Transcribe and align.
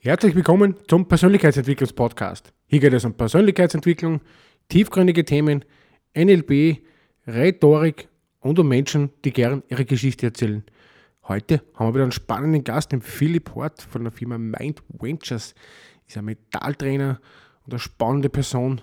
Herzlich 0.00 0.36
willkommen 0.36 0.76
zum 0.86 1.08
Persönlichkeitsentwicklungspodcast. 1.08 2.52
Hier 2.66 2.78
geht 2.78 2.92
es 2.92 3.04
um 3.04 3.14
Persönlichkeitsentwicklung, 3.14 4.20
tiefgründige 4.68 5.24
Themen, 5.24 5.64
NLP, 6.16 6.84
Rhetorik 7.26 8.06
und 8.38 8.60
um 8.60 8.68
Menschen, 8.68 9.10
die 9.24 9.32
gern 9.32 9.64
ihre 9.66 9.84
Geschichte 9.84 10.26
erzählen. 10.26 10.62
Heute 11.26 11.62
haben 11.74 11.88
wir 11.88 11.94
wieder 11.94 12.04
einen 12.04 12.12
spannenden 12.12 12.62
Gast, 12.62 12.92
den 12.92 13.02
Philipp 13.02 13.56
Hort 13.56 13.82
von 13.82 14.04
der 14.04 14.12
Firma 14.12 14.38
Mind 14.38 14.84
Ventures. 14.88 15.56
Ist 16.06 16.16
ein 16.16 16.26
Metalltrainer 16.26 17.20
und 17.66 17.72
eine 17.72 17.80
spannende 17.80 18.28
Person. 18.28 18.80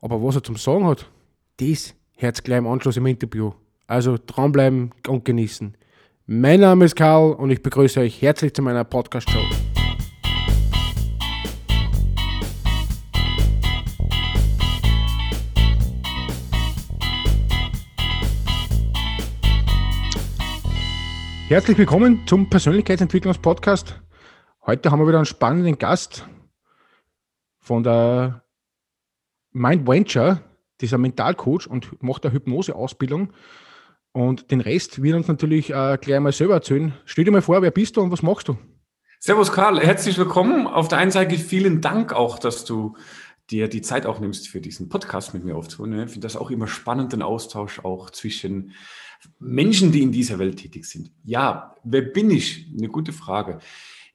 Aber 0.00 0.22
was 0.22 0.36
er 0.36 0.44
zum 0.44 0.54
Sagen 0.54 0.86
hat, 0.86 1.10
das 1.56 1.96
hört 2.16 2.44
gleich 2.44 2.58
im 2.58 2.68
Anschluss 2.68 2.96
im 2.96 3.06
Interview. 3.06 3.50
Also 3.88 4.18
dranbleiben 4.24 4.92
und 5.08 5.24
genießen. 5.24 5.76
Mein 6.26 6.60
Name 6.60 6.84
ist 6.84 6.94
Karl 6.94 7.32
und 7.32 7.50
ich 7.50 7.60
begrüße 7.60 7.98
euch 7.98 8.22
herzlich 8.22 8.54
zu 8.54 8.62
meiner 8.62 8.84
Podcast-Show. 8.84 9.73
Herzlich 21.46 21.76
willkommen 21.76 22.26
zum 22.26 22.48
Persönlichkeitsentwicklungspodcast. 22.48 24.00
Heute 24.64 24.90
haben 24.90 25.00
wir 25.00 25.06
wieder 25.06 25.18
einen 25.18 25.26
spannenden 25.26 25.76
Gast 25.76 26.26
von 27.58 27.82
der 27.82 28.44
Mind 29.52 29.86
Venture, 29.86 30.40
dieser 30.80 30.96
Mentalcoach 30.96 31.66
und 31.66 32.02
macht 32.02 32.24
eine 32.24 32.32
Hypnoseausbildung. 32.32 33.34
Und 34.12 34.50
den 34.50 34.62
Rest 34.62 35.02
wird 35.02 35.16
uns 35.16 35.28
natürlich 35.28 35.68
äh, 35.68 35.98
gleich 36.00 36.18
mal 36.18 36.32
selber 36.32 36.54
erzählen. 36.54 36.94
Stell 37.04 37.24
dir 37.24 37.30
mal 37.30 37.42
vor, 37.42 37.60
wer 37.60 37.70
bist 37.70 37.98
du 37.98 38.00
und 38.00 38.10
was 38.10 38.22
machst 38.22 38.48
du? 38.48 38.56
Servus 39.20 39.52
Karl, 39.52 39.78
herzlich 39.80 40.16
willkommen. 40.16 40.66
Auf 40.66 40.88
der 40.88 40.96
einen 40.96 41.10
Seite 41.10 41.36
vielen 41.36 41.82
Dank 41.82 42.14
auch, 42.14 42.38
dass 42.38 42.64
du 42.64 42.96
dir 43.50 43.68
die 43.68 43.82
Zeit 43.82 44.06
auch 44.06 44.18
nimmst, 44.18 44.48
für 44.48 44.62
diesen 44.62 44.88
Podcast 44.88 45.34
mit 45.34 45.44
mir 45.44 45.56
aufzunehmen. 45.56 46.06
Ich 46.06 46.12
finde 46.12 46.24
das 46.26 46.36
auch 46.36 46.50
immer 46.50 46.68
spannend, 46.68 47.12
den 47.12 47.20
Austausch 47.20 47.80
auch 47.80 48.08
zwischen 48.08 48.72
Menschen, 49.38 49.92
die 49.92 50.02
in 50.02 50.12
dieser 50.12 50.38
Welt 50.38 50.58
tätig 50.58 50.84
sind. 50.86 51.10
Ja, 51.24 51.74
wer 51.84 52.02
bin 52.02 52.30
ich? 52.30 52.66
Eine 52.76 52.88
gute 52.88 53.12
Frage. 53.12 53.58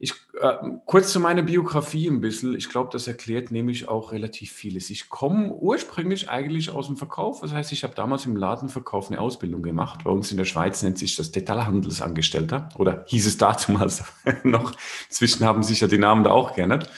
Ich, 0.01 0.13
äh, 0.39 0.55
kurz 0.85 1.11
zu 1.11 1.19
meiner 1.19 1.41
Biografie 1.41 2.07
ein 2.07 2.21
bisschen. 2.21 2.55
Ich 2.55 2.69
glaube, 2.69 2.89
das 2.93 3.05
erklärt 3.07 3.51
nämlich 3.51 3.89
auch 3.89 4.13
relativ 4.13 4.53
vieles. 4.53 4.89
Ich 4.89 5.09
komme 5.09 5.53
ursprünglich 5.53 6.29
eigentlich 6.29 6.69
aus 6.69 6.87
dem 6.87 6.95
Verkauf. 6.95 7.41
Das 7.41 7.51
heißt, 7.51 7.73
ich 7.73 7.83
habe 7.83 7.95
damals 7.95 8.25
im 8.25 8.37
Ladenverkauf 8.37 9.11
eine 9.11 9.19
Ausbildung 9.19 9.61
gemacht. 9.61 10.05
Bei 10.05 10.11
uns 10.11 10.31
in 10.31 10.37
der 10.37 10.45
Schweiz 10.45 10.81
nennt 10.83 10.97
sich 10.97 11.17
das 11.17 11.33
Detailhandelsangestellter 11.33 12.69
oder 12.77 13.03
hieß 13.07 13.27
es 13.27 13.37
damals 13.37 14.05
noch. 14.43 14.71
Inzwischen 15.09 15.43
haben 15.43 15.63
sich 15.63 15.81
ja 15.81 15.87
die 15.89 15.97
Namen 15.97 16.23
da 16.23 16.31
auch 16.31 16.55
geändert. 16.55 16.89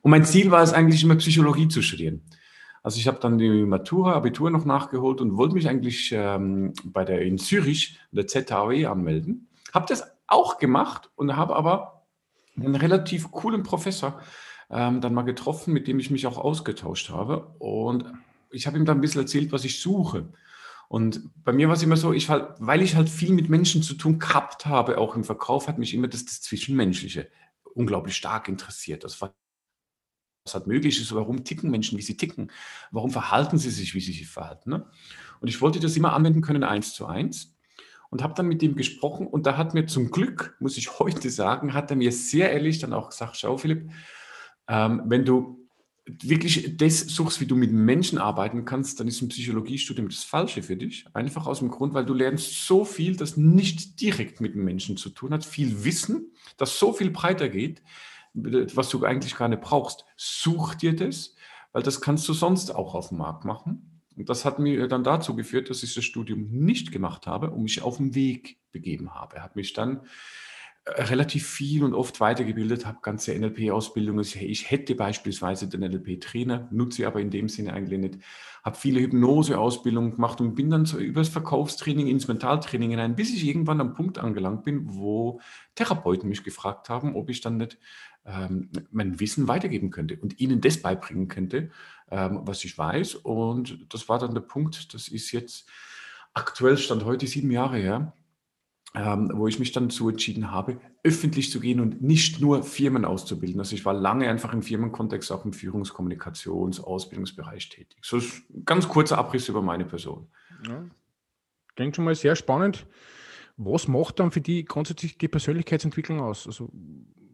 Und 0.00 0.10
mein 0.10 0.24
Ziel 0.24 0.50
war 0.50 0.62
es 0.62 0.72
eigentlich 0.72 1.04
immer 1.04 1.16
Psychologie 1.16 1.68
zu 1.68 1.82
studieren. 1.82 2.22
Also 2.88 3.00
ich 3.00 3.06
habe 3.06 3.18
dann 3.20 3.36
die 3.36 3.66
Matura, 3.66 4.14
Abitur 4.14 4.50
noch 4.50 4.64
nachgeholt 4.64 5.20
und 5.20 5.36
wollte 5.36 5.54
mich 5.54 5.68
eigentlich 5.68 6.10
ähm, 6.10 6.72
bei 6.84 7.04
der 7.04 7.20
in 7.20 7.36
Zürich, 7.36 7.98
der 8.12 8.26
ZHW, 8.26 8.86
anmelden. 8.86 9.50
Habe 9.74 9.84
das 9.86 10.04
auch 10.26 10.56
gemacht 10.56 11.10
und 11.14 11.36
habe 11.36 11.54
aber 11.54 12.06
einen 12.56 12.74
relativ 12.74 13.30
coolen 13.30 13.62
Professor 13.62 14.22
ähm, 14.70 15.02
dann 15.02 15.12
mal 15.12 15.20
getroffen, 15.20 15.74
mit 15.74 15.86
dem 15.86 15.98
ich 15.98 16.10
mich 16.10 16.26
auch 16.26 16.38
ausgetauscht 16.38 17.10
habe. 17.10 17.54
Und 17.58 18.06
ich 18.50 18.66
habe 18.66 18.78
ihm 18.78 18.86
dann 18.86 18.96
ein 18.96 19.00
bisschen 19.02 19.20
erzählt, 19.20 19.52
was 19.52 19.66
ich 19.66 19.82
suche. 19.82 20.32
Und 20.88 21.28
bei 21.44 21.52
mir 21.52 21.68
war 21.68 21.76
es 21.76 21.82
immer 21.82 21.98
so, 21.98 22.14
ich 22.14 22.30
halt, 22.30 22.54
weil 22.58 22.80
ich 22.80 22.96
halt 22.96 23.10
viel 23.10 23.34
mit 23.34 23.50
Menschen 23.50 23.82
zu 23.82 23.96
tun 23.96 24.18
gehabt 24.18 24.64
habe, 24.64 24.96
auch 24.96 25.14
im 25.14 25.24
Verkauf, 25.24 25.68
hat 25.68 25.76
mich 25.76 25.92
immer 25.92 26.08
das, 26.08 26.24
das 26.24 26.40
Zwischenmenschliche 26.40 27.28
unglaublich 27.74 28.16
stark 28.16 28.48
interessiert. 28.48 29.04
Das 29.04 29.20
war 29.20 29.34
was 30.48 30.54
halt 30.54 30.66
möglich 30.66 31.00
ist, 31.00 31.14
warum 31.14 31.44
ticken 31.44 31.70
Menschen, 31.70 31.98
wie 31.98 32.02
sie 32.02 32.16
ticken, 32.16 32.50
warum 32.90 33.10
verhalten 33.10 33.58
sie 33.58 33.70
sich, 33.70 33.94
wie 33.94 34.00
sie 34.00 34.12
sich 34.12 34.26
verhalten. 34.26 34.70
Ne? 34.70 34.86
Und 35.40 35.48
ich 35.48 35.60
wollte 35.60 35.80
das 35.80 35.96
immer 35.96 36.14
anwenden 36.14 36.40
können, 36.40 36.64
eins 36.64 36.94
zu 36.94 37.06
eins. 37.06 37.54
Und 38.10 38.22
habe 38.22 38.32
dann 38.32 38.46
mit 38.46 38.62
ihm 38.62 38.74
gesprochen 38.74 39.26
und 39.26 39.44
da 39.44 39.58
hat 39.58 39.74
mir 39.74 39.84
zum 39.84 40.10
Glück, 40.10 40.56
muss 40.60 40.78
ich 40.78 40.98
heute 40.98 41.28
sagen, 41.28 41.74
hat 41.74 41.90
er 41.90 41.96
mir 41.96 42.10
sehr 42.10 42.50
ehrlich 42.50 42.78
dann 42.78 42.94
auch 42.94 43.10
gesagt, 43.10 43.36
schau 43.36 43.58
Philipp, 43.58 43.90
ähm, 44.66 45.02
wenn 45.04 45.26
du 45.26 45.68
wirklich 46.22 46.76
das 46.78 47.00
suchst, 47.00 47.40
wie 47.40 47.46
du 47.46 47.54
mit 47.54 47.70
Menschen 47.70 48.16
arbeiten 48.18 48.64
kannst, 48.64 48.98
dann 48.98 49.08
ist 49.08 49.20
ein 49.20 49.28
Psychologiestudium 49.28 50.08
das 50.08 50.24
Falsche 50.24 50.62
für 50.62 50.76
dich. 50.76 51.04
Einfach 51.12 51.46
aus 51.46 51.58
dem 51.58 51.70
Grund, 51.70 51.92
weil 51.92 52.06
du 52.06 52.14
lernst 52.14 52.66
so 52.66 52.86
viel, 52.86 53.14
das 53.16 53.36
nicht 53.36 54.00
direkt 54.00 54.40
mit 54.40 54.54
dem 54.54 54.64
Menschen 54.64 54.96
zu 54.96 55.10
tun 55.10 55.34
hat, 55.34 55.44
viel 55.44 55.84
Wissen, 55.84 56.32
das 56.56 56.78
so 56.78 56.94
viel 56.94 57.10
breiter 57.10 57.50
geht, 57.50 57.82
was 58.74 58.88
du 58.88 59.04
eigentlich 59.04 59.36
gar 59.36 59.48
nicht 59.48 59.62
brauchst. 59.62 60.04
Such 60.16 60.74
dir 60.74 60.94
das, 60.94 61.34
weil 61.72 61.82
das 61.82 62.00
kannst 62.00 62.28
du 62.28 62.32
sonst 62.32 62.74
auch 62.74 62.94
auf 62.94 63.08
dem 63.08 63.18
Markt 63.18 63.44
machen. 63.44 64.02
Und 64.16 64.28
das 64.28 64.44
hat 64.44 64.58
mir 64.58 64.88
dann 64.88 65.04
dazu 65.04 65.36
geführt, 65.36 65.70
dass 65.70 65.84
ich 65.84 65.94
das 65.94 66.04
Studium 66.04 66.48
nicht 66.50 66.90
gemacht 66.90 67.26
habe 67.26 67.50
und 67.50 67.62
mich 67.62 67.82
auf 67.82 67.98
den 67.98 68.14
Weg 68.16 68.58
begeben 68.72 69.14
habe. 69.14 69.40
Hat 69.40 69.54
mich 69.54 69.74
dann 69.74 70.00
äh, 70.84 71.02
relativ 71.02 71.46
viel 71.46 71.84
und 71.84 71.94
oft 71.94 72.18
weitergebildet, 72.20 72.84
habe 72.84 72.98
ganze 73.00 73.38
NLP-Ausbildungen. 73.38 74.24
Ich 74.24 74.70
hätte 74.70 74.96
beispielsweise 74.96 75.68
den 75.68 75.80
NLP-Trainer, 75.82 76.68
nutze 76.72 77.06
aber 77.06 77.20
in 77.20 77.30
dem 77.30 77.48
Sinne 77.48 77.72
eigentlich 77.74 78.00
nicht. 78.00 78.18
Habe 78.64 78.76
viele 78.76 79.00
Hypnose-Ausbildungen 79.00 80.16
gemacht 80.16 80.40
und 80.40 80.56
bin 80.56 80.70
dann 80.70 80.84
so 80.84 80.98
übers 80.98 81.28
Verkaufstraining 81.28 82.08
ins 82.08 82.26
Mentaltraining 82.26 82.90
hinein, 82.90 83.14
bis 83.14 83.32
ich 83.32 83.46
irgendwann 83.46 83.80
am 83.80 83.94
Punkt 83.94 84.18
angelangt 84.18 84.64
bin, 84.64 84.94
wo 84.94 85.40
Therapeuten 85.76 86.28
mich 86.28 86.42
gefragt 86.42 86.88
haben, 86.88 87.14
ob 87.14 87.30
ich 87.30 87.40
dann 87.40 87.56
nicht 87.58 87.78
ähm, 88.28 88.70
mein 88.90 89.18
Wissen 89.20 89.48
weitergeben 89.48 89.90
könnte 89.90 90.18
und 90.20 90.38
ihnen 90.38 90.60
das 90.60 90.82
beibringen 90.82 91.28
könnte, 91.28 91.70
ähm, 92.10 92.40
was 92.42 92.64
ich 92.64 92.76
weiß. 92.76 93.16
Und 93.16 93.92
das 93.92 94.08
war 94.08 94.18
dann 94.18 94.34
der 94.34 94.42
Punkt, 94.42 94.92
das 94.92 95.08
ist 95.08 95.32
jetzt 95.32 95.68
aktuell, 96.34 96.76
stand 96.76 97.04
heute 97.04 97.26
sieben 97.26 97.50
Jahre 97.50 97.78
her, 97.78 98.12
ähm, 98.94 99.30
wo 99.34 99.46
ich 99.48 99.58
mich 99.58 99.72
dann 99.72 99.88
dazu 99.88 100.08
entschieden 100.08 100.50
habe, 100.50 100.80
öffentlich 101.02 101.50
zu 101.50 101.60
gehen 101.60 101.80
und 101.80 102.02
nicht 102.02 102.40
nur 102.40 102.62
Firmen 102.62 103.04
auszubilden. 103.04 103.60
Also 103.60 103.74
ich 103.74 103.84
war 103.84 103.94
lange 103.94 104.28
einfach 104.28 104.52
im 104.52 104.62
Firmenkontext, 104.62 105.32
auch 105.32 105.44
im 105.44 105.52
Führungskommunikations-, 105.52 106.80
Ausbildungsbereich 106.80 107.68
tätig. 107.68 107.98
So 108.02 108.18
ein 108.18 108.64
ganz 108.64 108.88
kurzer 108.88 109.18
Abriss 109.18 109.48
über 109.48 109.62
meine 109.62 109.84
Person. 109.84 110.28
Ja. 110.66 110.84
Klingt 111.76 111.96
schon 111.96 112.04
mal 112.04 112.14
sehr 112.14 112.36
spannend. 112.36 112.86
Was 113.56 113.88
macht 113.88 114.20
dann 114.20 114.30
für 114.30 114.40
die 114.40 114.64
grundsätzlich 114.64 115.18
die 115.18 115.28
Persönlichkeitsentwicklung 115.28 116.20
aus? 116.20 116.46
Also 116.46 116.70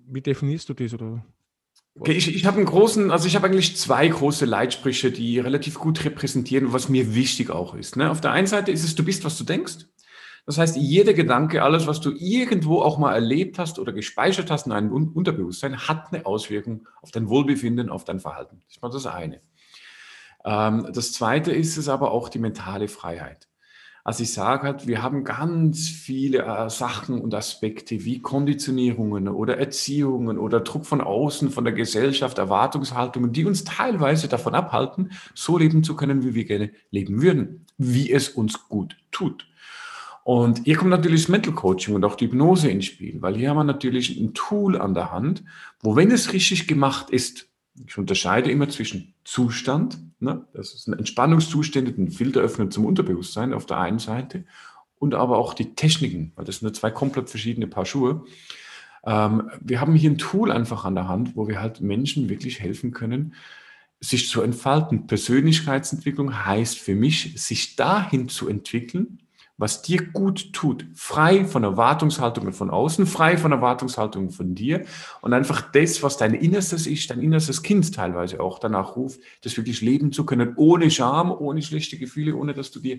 wie 0.06 0.20
definierst 0.20 0.68
du 0.68 0.74
das? 0.74 0.94
Oder? 0.94 1.24
Okay, 1.96 2.12
ich, 2.12 2.34
ich 2.34 2.44
habe 2.44 2.56
einen 2.56 2.66
großen, 2.66 3.10
also 3.10 3.28
ich 3.28 3.36
habe 3.36 3.46
eigentlich 3.46 3.76
zwei 3.76 4.08
große 4.08 4.44
Leitsprüche, 4.46 5.12
die 5.12 5.38
relativ 5.38 5.78
gut 5.78 6.04
repräsentieren, 6.04 6.72
was 6.72 6.88
mir 6.88 7.14
wichtig 7.14 7.50
auch 7.50 7.74
ist. 7.74 7.96
Ne? 7.96 8.10
Auf 8.10 8.20
der 8.20 8.32
einen 8.32 8.48
Seite 8.48 8.72
ist 8.72 8.82
es, 8.82 8.96
du 8.96 9.04
bist, 9.04 9.24
was 9.24 9.38
du 9.38 9.44
denkst. 9.44 9.86
Das 10.46 10.58
heißt, 10.58 10.76
jeder 10.76 11.14
Gedanke, 11.14 11.62
alles, 11.62 11.86
was 11.86 12.00
du 12.00 12.10
irgendwo 12.10 12.82
auch 12.82 12.98
mal 12.98 13.14
erlebt 13.14 13.58
hast 13.58 13.78
oder 13.78 13.92
gespeichert 13.92 14.50
hast 14.50 14.66
in 14.66 14.72
einem 14.72 14.92
Unterbewusstsein, 14.92 15.88
hat 15.88 16.12
eine 16.12 16.26
Auswirkung 16.26 16.86
auf 17.00 17.12
dein 17.12 17.28
Wohlbefinden, 17.28 17.88
auf 17.88 18.04
dein 18.04 18.20
Verhalten. 18.20 18.60
Das 18.66 18.76
ist 18.76 18.82
mal 18.82 18.90
das 18.90 19.06
eine. 19.06 19.40
Ähm, 20.44 20.88
das 20.92 21.12
zweite 21.12 21.52
ist 21.52 21.76
es 21.78 21.88
aber 21.88 22.10
auch 22.10 22.28
die 22.28 22.40
mentale 22.40 22.88
Freiheit. 22.88 23.48
Also 24.06 24.22
ich 24.22 24.34
sage 24.34 24.64
halt, 24.64 24.86
wir 24.86 25.02
haben 25.02 25.24
ganz 25.24 25.88
viele 25.88 26.42
äh, 26.42 26.68
Sachen 26.68 27.22
und 27.22 27.34
Aspekte 27.34 28.04
wie 28.04 28.20
Konditionierungen 28.20 29.28
oder 29.28 29.56
Erziehungen 29.56 30.36
oder 30.38 30.60
Druck 30.60 30.84
von 30.84 31.00
außen, 31.00 31.50
von 31.50 31.64
der 31.64 31.72
Gesellschaft, 31.72 32.36
Erwartungshaltungen, 32.36 33.32
die 33.32 33.46
uns 33.46 33.64
teilweise 33.64 34.28
davon 34.28 34.54
abhalten, 34.54 35.12
so 35.34 35.56
leben 35.56 35.82
zu 35.82 35.96
können, 35.96 36.22
wie 36.22 36.34
wir 36.34 36.44
gerne 36.44 36.70
leben 36.90 37.22
würden, 37.22 37.64
wie 37.78 38.12
es 38.12 38.28
uns 38.28 38.68
gut 38.68 38.94
tut. 39.10 39.48
Und 40.22 40.64
hier 40.64 40.76
kommt 40.76 40.90
natürlich 40.90 41.22
das 41.22 41.30
Mental 41.30 41.54
Coaching 41.54 41.94
und 41.94 42.04
auch 42.04 42.16
die 42.16 42.26
Hypnose 42.26 42.70
ins 42.70 42.84
Spiel, 42.84 43.22
weil 43.22 43.36
hier 43.36 43.50
haben 43.50 43.56
wir 43.56 43.64
natürlich 43.64 44.20
ein 44.20 44.34
Tool 44.34 44.78
an 44.78 44.92
der 44.92 45.12
Hand, 45.12 45.44
wo, 45.80 45.96
wenn 45.96 46.10
es 46.10 46.34
richtig 46.34 46.68
gemacht 46.68 47.08
ist, 47.08 47.48
ich 47.86 47.98
unterscheide 47.98 48.50
immer 48.50 48.68
zwischen 48.68 49.14
Zustand, 49.24 49.98
ne, 50.20 50.46
das 50.52 50.74
ist 50.74 50.86
ein 50.86 50.98
Entspannungszustand, 50.98 51.98
ein 51.98 52.10
Filter 52.10 52.40
öffnen 52.40 52.70
zum 52.70 52.84
Unterbewusstsein 52.84 53.52
auf 53.52 53.66
der 53.66 53.78
einen 53.78 53.98
Seite 53.98 54.44
und 54.98 55.14
aber 55.14 55.38
auch 55.38 55.54
die 55.54 55.74
Techniken, 55.74 56.32
weil 56.36 56.44
das 56.44 56.58
sind 56.58 56.74
zwei 56.76 56.90
komplett 56.90 57.30
verschiedene 57.30 57.66
Paar 57.66 57.86
Schuhe. 57.86 58.24
Ähm, 59.04 59.50
wir 59.60 59.80
haben 59.80 59.94
hier 59.94 60.10
ein 60.10 60.18
Tool 60.18 60.52
einfach 60.52 60.84
an 60.84 60.94
der 60.94 61.08
Hand, 61.08 61.36
wo 61.36 61.48
wir 61.48 61.60
halt 61.60 61.80
Menschen 61.80 62.28
wirklich 62.28 62.60
helfen 62.60 62.92
können, 62.92 63.34
sich 64.00 64.28
zu 64.28 64.42
entfalten. 64.42 65.06
Persönlichkeitsentwicklung 65.06 66.44
heißt 66.44 66.78
für 66.78 66.94
mich, 66.94 67.42
sich 67.42 67.76
dahin 67.76 68.28
zu 68.28 68.48
entwickeln, 68.48 69.18
was 69.56 69.82
dir 69.82 70.04
gut 70.10 70.52
tut, 70.52 70.86
frei 70.94 71.44
von 71.44 71.62
Erwartungshaltungen 71.62 72.52
von 72.52 72.70
außen, 72.70 73.06
frei 73.06 73.38
von 73.38 73.52
Erwartungshaltungen 73.52 74.30
von 74.30 74.54
dir 74.54 74.84
und 75.20 75.32
einfach 75.32 75.70
das, 75.70 76.02
was 76.02 76.16
dein 76.16 76.34
innerstes 76.34 76.86
Ich, 76.86 77.06
dein 77.06 77.20
innerstes 77.20 77.62
Kind 77.62 77.94
teilweise 77.94 78.40
auch 78.40 78.58
danach 78.58 78.96
ruft, 78.96 79.20
das 79.42 79.56
wirklich 79.56 79.80
leben 79.80 80.10
zu 80.12 80.26
können, 80.26 80.54
ohne 80.56 80.90
Scham, 80.90 81.30
ohne 81.30 81.62
schlechte 81.62 81.98
Gefühle, 81.98 82.34
ohne 82.34 82.52
dass 82.52 82.72
du 82.72 82.80
dir 82.80 82.98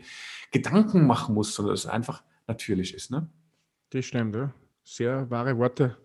Gedanken 0.52 1.06
machen 1.06 1.36
musst, 1.36 1.56
sondern 1.56 1.74
es 1.74 1.86
einfach 1.86 2.24
natürlich 2.48 2.94
ist. 2.94 3.12
Ne? 3.12 3.28
Das 3.90 4.06
stimmt, 4.06 4.36
ja. 4.36 4.54
Sehr 4.84 5.30
wahre 5.30 5.58
Worte. 5.58 5.98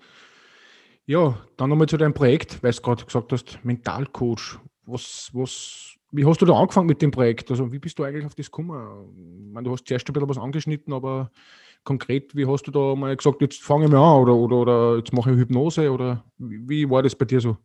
Ja, 1.06 1.38
dann 1.56 1.70
nochmal 1.70 1.88
zu 1.88 1.96
deinem 1.96 2.14
Projekt, 2.14 2.62
weil 2.62 2.72
du 2.72 2.80
gerade 2.80 3.04
gesagt 3.04 3.32
hast, 3.32 3.58
Mentalcoach. 3.64 4.58
Was, 4.86 5.30
was, 5.32 5.96
wie 6.12 6.26
hast 6.26 6.40
du 6.42 6.46
da 6.46 6.54
angefangen 6.54 6.86
mit 6.86 7.02
dem 7.02 7.10
Projekt? 7.10 7.50
Also 7.50 7.72
wie 7.72 7.78
bist 7.78 7.98
du 7.98 8.04
eigentlich 8.04 8.26
auf 8.26 8.34
das 8.34 8.46
gekommen? 8.46 9.46
Ich 9.46 9.52
meine, 9.52 9.64
du 9.64 9.72
hast 9.72 9.86
zuerst 9.86 10.08
ein 10.08 10.12
bisschen 10.12 10.28
was 10.28 10.38
angeschnitten, 10.38 10.92
aber 10.92 11.30
konkret, 11.84 12.34
wie 12.34 12.46
hast 12.46 12.64
du 12.64 12.70
da 12.70 12.94
mal 12.94 13.16
gesagt, 13.16 13.40
jetzt 13.40 13.62
fange 13.62 13.86
ich 13.86 13.90
mal 13.90 13.98
an 13.98 14.22
oder, 14.22 14.34
oder, 14.34 14.56
oder 14.56 14.96
jetzt 14.98 15.12
mache 15.12 15.30
ich 15.30 15.36
Hypnose 15.36 15.90
oder 15.90 16.24
wie, 16.38 16.68
wie 16.68 16.90
war 16.90 17.02
das 17.02 17.14
bei 17.14 17.24
dir 17.24 17.40
so? 17.40 17.56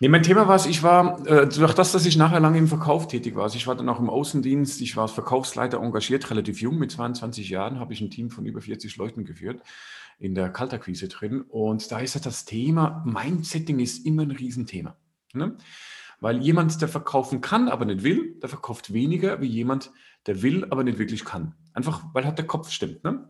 Nee, 0.00 0.08
mein 0.08 0.22
Thema 0.22 0.46
war 0.46 0.54
es, 0.54 0.66
ich 0.66 0.84
war, 0.84 1.26
äh, 1.26 1.48
durch 1.48 1.74
das, 1.74 1.90
dass 1.90 2.06
ich 2.06 2.16
nachher 2.16 2.38
lange 2.38 2.58
im 2.58 2.68
Verkauf 2.68 3.08
tätig 3.08 3.34
war, 3.34 3.42
also 3.42 3.56
ich 3.56 3.66
war 3.66 3.74
dann 3.74 3.88
auch 3.88 3.98
im 3.98 4.08
Außendienst, 4.08 4.80
ich 4.80 4.96
war 4.96 5.02
als 5.02 5.12
Verkaufsleiter 5.12 5.78
engagiert, 5.82 6.30
relativ 6.30 6.60
jung, 6.60 6.78
mit 6.78 6.92
22 6.92 7.48
Jahren 7.48 7.80
habe 7.80 7.92
ich 7.92 8.00
ein 8.00 8.10
Team 8.10 8.30
von 8.30 8.46
über 8.46 8.60
40 8.60 8.96
Leuten 8.96 9.24
geführt, 9.24 9.60
in 10.20 10.36
der 10.36 10.50
Kaltakquise 10.50 11.08
drin 11.08 11.42
und 11.42 11.90
da 11.90 11.98
ist 11.98 12.14
ja 12.14 12.20
das 12.20 12.44
Thema, 12.44 13.02
Mindsetting 13.06 13.80
ist 13.80 14.06
immer 14.06 14.22
ein 14.22 14.30
Riesenthema. 14.30 14.96
Ne? 15.32 15.56
Weil 16.20 16.42
jemand, 16.42 16.80
der 16.80 16.88
verkaufen 16.88 17.40
kann, 17.40 17.68
aber 17.68 17.84
nicht 17.84 18.02
will, 18.02 18.34
der 18.42 18.48
verkauft 18.48 18.92
weniger 18.92 19.40
wie 19.40 19.46
jemand, 19.46 19.92
der 20.26 20.42
will, 20.42 20.66
aber 20.70 20.82
nicht 20.84 20.98
wirklich 20.98 21.24
kann. 21.24 21.54
Einfach, 21.72 22.02
weil 22.12 22.24
halt 22.24 22.38
der 22.38 22.46
Kopf 22.46 22.70
stimmt. 22.70 23.04
Ne? 23.04 23.28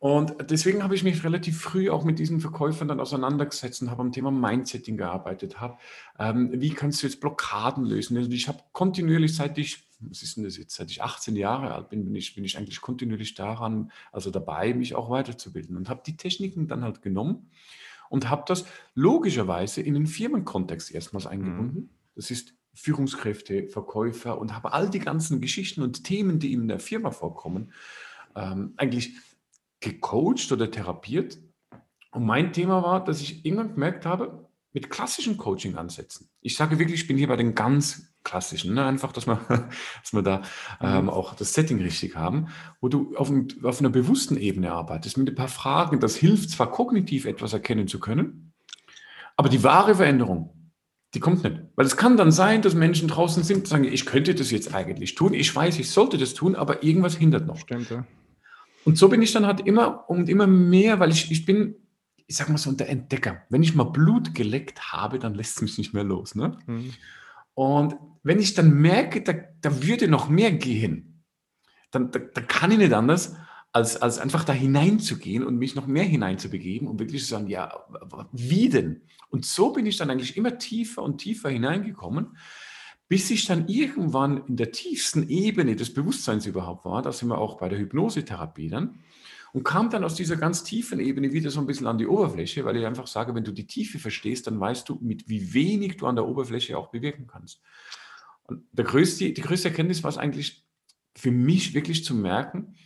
Und 0.00 0.34
deswegen 0.50 0.82
habe 0.82 0.94
ich 0.94 1.04
mich 1.04 1.22
relativ 1.24 1.60
früh 1.60 1.90
auch 1.90 2.04
mit 2.04 2.18
diesen 2.18 2.40
Verkäufern 2.40 2.88
dann 2.88 3.00
auseinandergesetzt 3.00 3.82
und 3.82 3.90
habe 3.90 4.00
am 4.00 4.12
Thema 4.12 4.30
Mindsetting 4.30 4.96
gearbeitet. 4.96 5.60
Habe, 5.60 5.76
ähm, 6.18 6.50
wie 6.54 6.70
kannst 6.70 7.02
du 7.02 7.06
jetzt 7.06 7.20
Blockaden 7.20 7.84
lösen? 7.84 8.16
Also 8.16 8.30
ich 8.30 8.48
habe 8.48 8.60
kontinuierlich, 8.72 9.36
seit 9.36 9.58
ich, 9.58 9.86
was 10.00 10.22
ist 10.22 10.38
denn 10.38 10.44
das 10.44 10.56
jetzt, 10.56 10.74
seit 10.74 10.90
ich 10.90 11.02
18 11.02 11.36
Jahre 11.36 11.74
alt 11.74 11.90
bin, 11.90 12.06
bin 12.06 12.14
ich, 12.14 12.34
bin 12.34 12.44
ich 12.44 12.56
eigentlich 12.56 12.80
kontinuierlich 12.80 13.34
daran, 13.34 13.92
also 14.10 14.30
dabei, 14.30 14.72
mich 14.72 14.94
auch 14.94 15.10
weiterzubilden 15.10 15.76
und 15.76 15.90
habe 15.90 16.00
die 16.06 16.16
Techniken 16.16 16.66
dann 16.66 16.82
halt 16.82 17.02
genommen 17.02 17.50
und 18.08 18.30
habe 18.30 18.44
das 18.46 18.64
logischerweise 18.94 19.82
in 19.82 19.92
den 19.92 20.06
Firmenkontext 20.06 20.92
erstmals 20.92 21.26
eingebunden. 21.26 21.78
Mhm. 21.78 21.99
Das 22.20 22.30
ist 22.30 22.52
Führungskräfte, 22.74 23.68
Verkäufer 23.68 24.38
und 24.38 24.54
habe 24.54 24.74
all 24.74 24.90
die 24.90 24.98
ganzen 24.98 25.40
Geschichten 25.40 25.80
und 25.80 26.04
Themen, 26.04 26.38
die 26.38 26.52
in 26.52 26.68
der 26.68 26.78
Firma 26.78 27.12
vorkommen, 27.12 27.72
ähm, 28.36 28.74
eigentlich 28.76 29.16
gecoacht 29.80 30.52
oder 30.52 30.70
therapiert. 30.70 31.38
Und 32.10 32.26
mein 32.26 32.52
Thema 32.52 32.82
war, 32.82 33.02
dass 33.02 33.22
ich 33.22 33.46
irgendwann 33.46 33.72
gemerkt 33.72 34.04
habe, 34.04 34.50
mit 34.74 34.90
klassischen 34.90 35.38
Coaching-Ansätzen. 35.38 36.28
Ich 36.42 36.56
sage 36.56 36.78
wirklich, 36.78 37.00
ich 37.00 37.08
bin 37.08 37.16
hier 37.16 37.28
bei 37.28 37.36
den 37.36 37.54
ganz 37.54 38.12
klassischen, 38.22 38.74
ne? 38.74 38.84
einfach, 38.84 39.12
dass 39.12 39.26
wir, 39.26 39.40
dass 40.02 40.12
wir 40.12 40.20
da 40.20 40.42
ähm, 40.82 41.04
mhm. 41.04 41.08
auch 41.08 41.34
das 41.34 41.54
Setting 41.54 41.80
richtig 41.80 42.16
haben, 42.16 42.48
wo 42.82 42.88
du 42.88 43.16
auf, 43.16 43.30
ein, 43.30 43.48
auf 43.62 43.80
einer 43.80 43.88
bewussten 43.88 44.36
Ebene 44.36 44.72
arbeitest, 44.72 45.16
mit 45.16 45.30
ein 45.30 45.34
paar 45.34 45.48
Fragen. 45.48 46.00
Das 46.00 46.16
hilft 46.16 46.50
zwar 46.50 46.70
kognitiv 46.70 47.24
etwas 47.24 47.54
erkennen 47.54 47.88
zu 47.88 47.98
können, 47.98 48.52
aber 49.38 49.48
die 49.48 49.62
wahre 49.62 49.94
Veränderung, 49.94 50.59
die 51.14 51.20
kommt 51.20 51.42
nicht. 51.42 51.60
Weil 51.76 51.86
es 51.86 51.96
kann 51.96 52.16
dann 52.16 52.30
sein, 52.30 52.62
dass 52.62 52.74
Menschen 52.74 53.08
draußen 53.08 53.42
sind 53.42 53.58
und 53.58 53.68
sagen, 53.68 53.84
ich 53.84 54.06
könnte 54.06 54.34
das 54.34 54.50
jetzt 54.50 54.74
eigentlich 54.74 55.14
tun, 55.14 55.34
ich 55.34 55.54
weiß, 55.54 55.78
ich 55.78 55.90
sollte 55.90 56.18
das 56.18 56.34
tun, 56.34 56.54
aber 56.54 56.82
irgendwas 56.82 57.16
hindert 57.16 57.46
noch. 57.46 57.58
Stimmt, 57.58 57.90
ja. 57.90 58.04
Und 58.84 58.96
so 58.96 59.08
bin 59.08 59.20
ich 59.20 59.32
dann 59.32 59.46
halt 59.46 59.60
immer 59.66 60.08
und 60.08 60.28
immer 60.28 60.46
mehr, 60.46 61.00
weil 61.00 61.10
ich, 61.10 61.30
ich 61.30 61.44
bin, 61.44 61.74
ich 62.26 62.36
sag 62.36 62.48
mal 62.48 62.58
so, 62.58 62.72
der 62.72 62.88
Entdecker. 62.88 63.42
Wenn 63.50 63.62
ich 63.62 63.74
mal 63.74 63.84
Blut 63.84 64.34
geleckt 64.34 64.92
habe, 64.92 65.18
dann 65.18 65.34
lässt 65.34 65.56
es 65.56 65.62
mich 65.62 65.78
nicht 65.78 65.92
mehr 65.92 66.04
los. 66.04 66.34
Ne? 66.34 66.56
Mhm. 66.66 66.92
Und 67.54 67.96
wenn 68.22 68.38
ich 68.38 68.54
dann 68.54 68.72
merke, 68.72 69.22
da, 69.22 69.34
da 69.60 69.82
würde 69.82 70.08
noch 70.08 70.28
mehr 70.28 70.52
gehen, 70.52 71.24
dann, 71.90 72.10
da, 72.10 72.20
da 72.20 72.40
kann 72.40 72.70
ich 72.70 72.78
nicht 72.78 72.92
anders, 72.92 73.36
als, 73.72 73.96
als 73.96 74.18
einfach 74.18 74.44
da 74.44 74.52
hineinzugehen 74.52 75.44
und 75.44 75.56
mich 75.56 75.74
noch 75.74 75.86
mehr 75.86 76.04
hineinzubegeben 76.04 76.88
und 76.88 76.98
wirklich 76.98 77.22
zu 77.22 77.28
sagen, 77.30 77.46
ja, 77.46 77.84
wie 78.32 78.68
denn? 78.68 79.02
Und 79.28 79.44
so 79.44 79.72
bin 79.72 79.86
ich 79.86 79.96
dann 79.96 80.10
eigentlich 80.10 80.36
immer 80.36 80.58
tiefer 80.58 81.02
und 81.02 81.18
tiefer 81.18 81.50
hineingekommen, 81.50 82.36
bis 83.08 83.30
ich 83.30 83.46
dann 83.46 83.68
irgendwann 83.68 84.46
in 84.46 84.56
der 84.56 84.72
tiefsten 84.72 85.28
Ebene 85.28 85.76
des 85.76 85.94
Bewusstseins 85.94 86.46
überhaupt 86.46 86.84
war, 86.84 87.02
da 87.02 87.12
sind 87.12 87.28
wir 87.28 87.38
auch 87.38 87.58
bei 87.58 87.68
der 87.68 87.78
Hypnosetherapie 87.78 88.68
dann, 88.68 89.00
und 89.52 89.64
kam 89.64 89.90
dann 89.90 90.04
aus 90.04 90.14
dieser 90.14 90.36
ganz 90.36 90.62
tiefen 90.62 91.00
Ebene 91.00 91.32
wieder 91.32 91.50
so 91.50 91.60
ein 91.60 91.66
bisschen 91.66 91.88
an 91.88 91.98
die 91.98 92.06
Oberfläche, 92.06 92.64
weil 92.64 92.76
ich 92.76 92.86
einfach 92.86 93.06
sage, 93.06 93.34
wenn 93.34 93.44
du 93.44 93.52
die 93.52 93.66
Tiefe 93.66 93.98
verstehst, 93.98 94.46
dann 94.46 94.60
weißt 94.60 94.88
du, 94.88 94.98
mit 95.00 95.28
wie 95.28 95.52
wenig 95.52 95.96
du 95.96 96.06
an 96.06 96.14
der 96.14 96.26
Oberfläche 96.26 96.78
auch 96.78 96.90
bewirken 96.90 97.26
kannst. 97.26 97.60
Und 98.44 98.64
der 98.72 98.84
größte, 98.84 99.32
die 99.32 99.40
größte 99.40 99.68
Erkenntnis 99.68 100.02
war 100.02 100.10
es 100.10 100.18
eigentlich 100.18 100.64
für 101.16 101.32
mich 101.32 101.74
wirklich 101.74 102.04
zu 102.04 102.14
merken, 102.14 102.76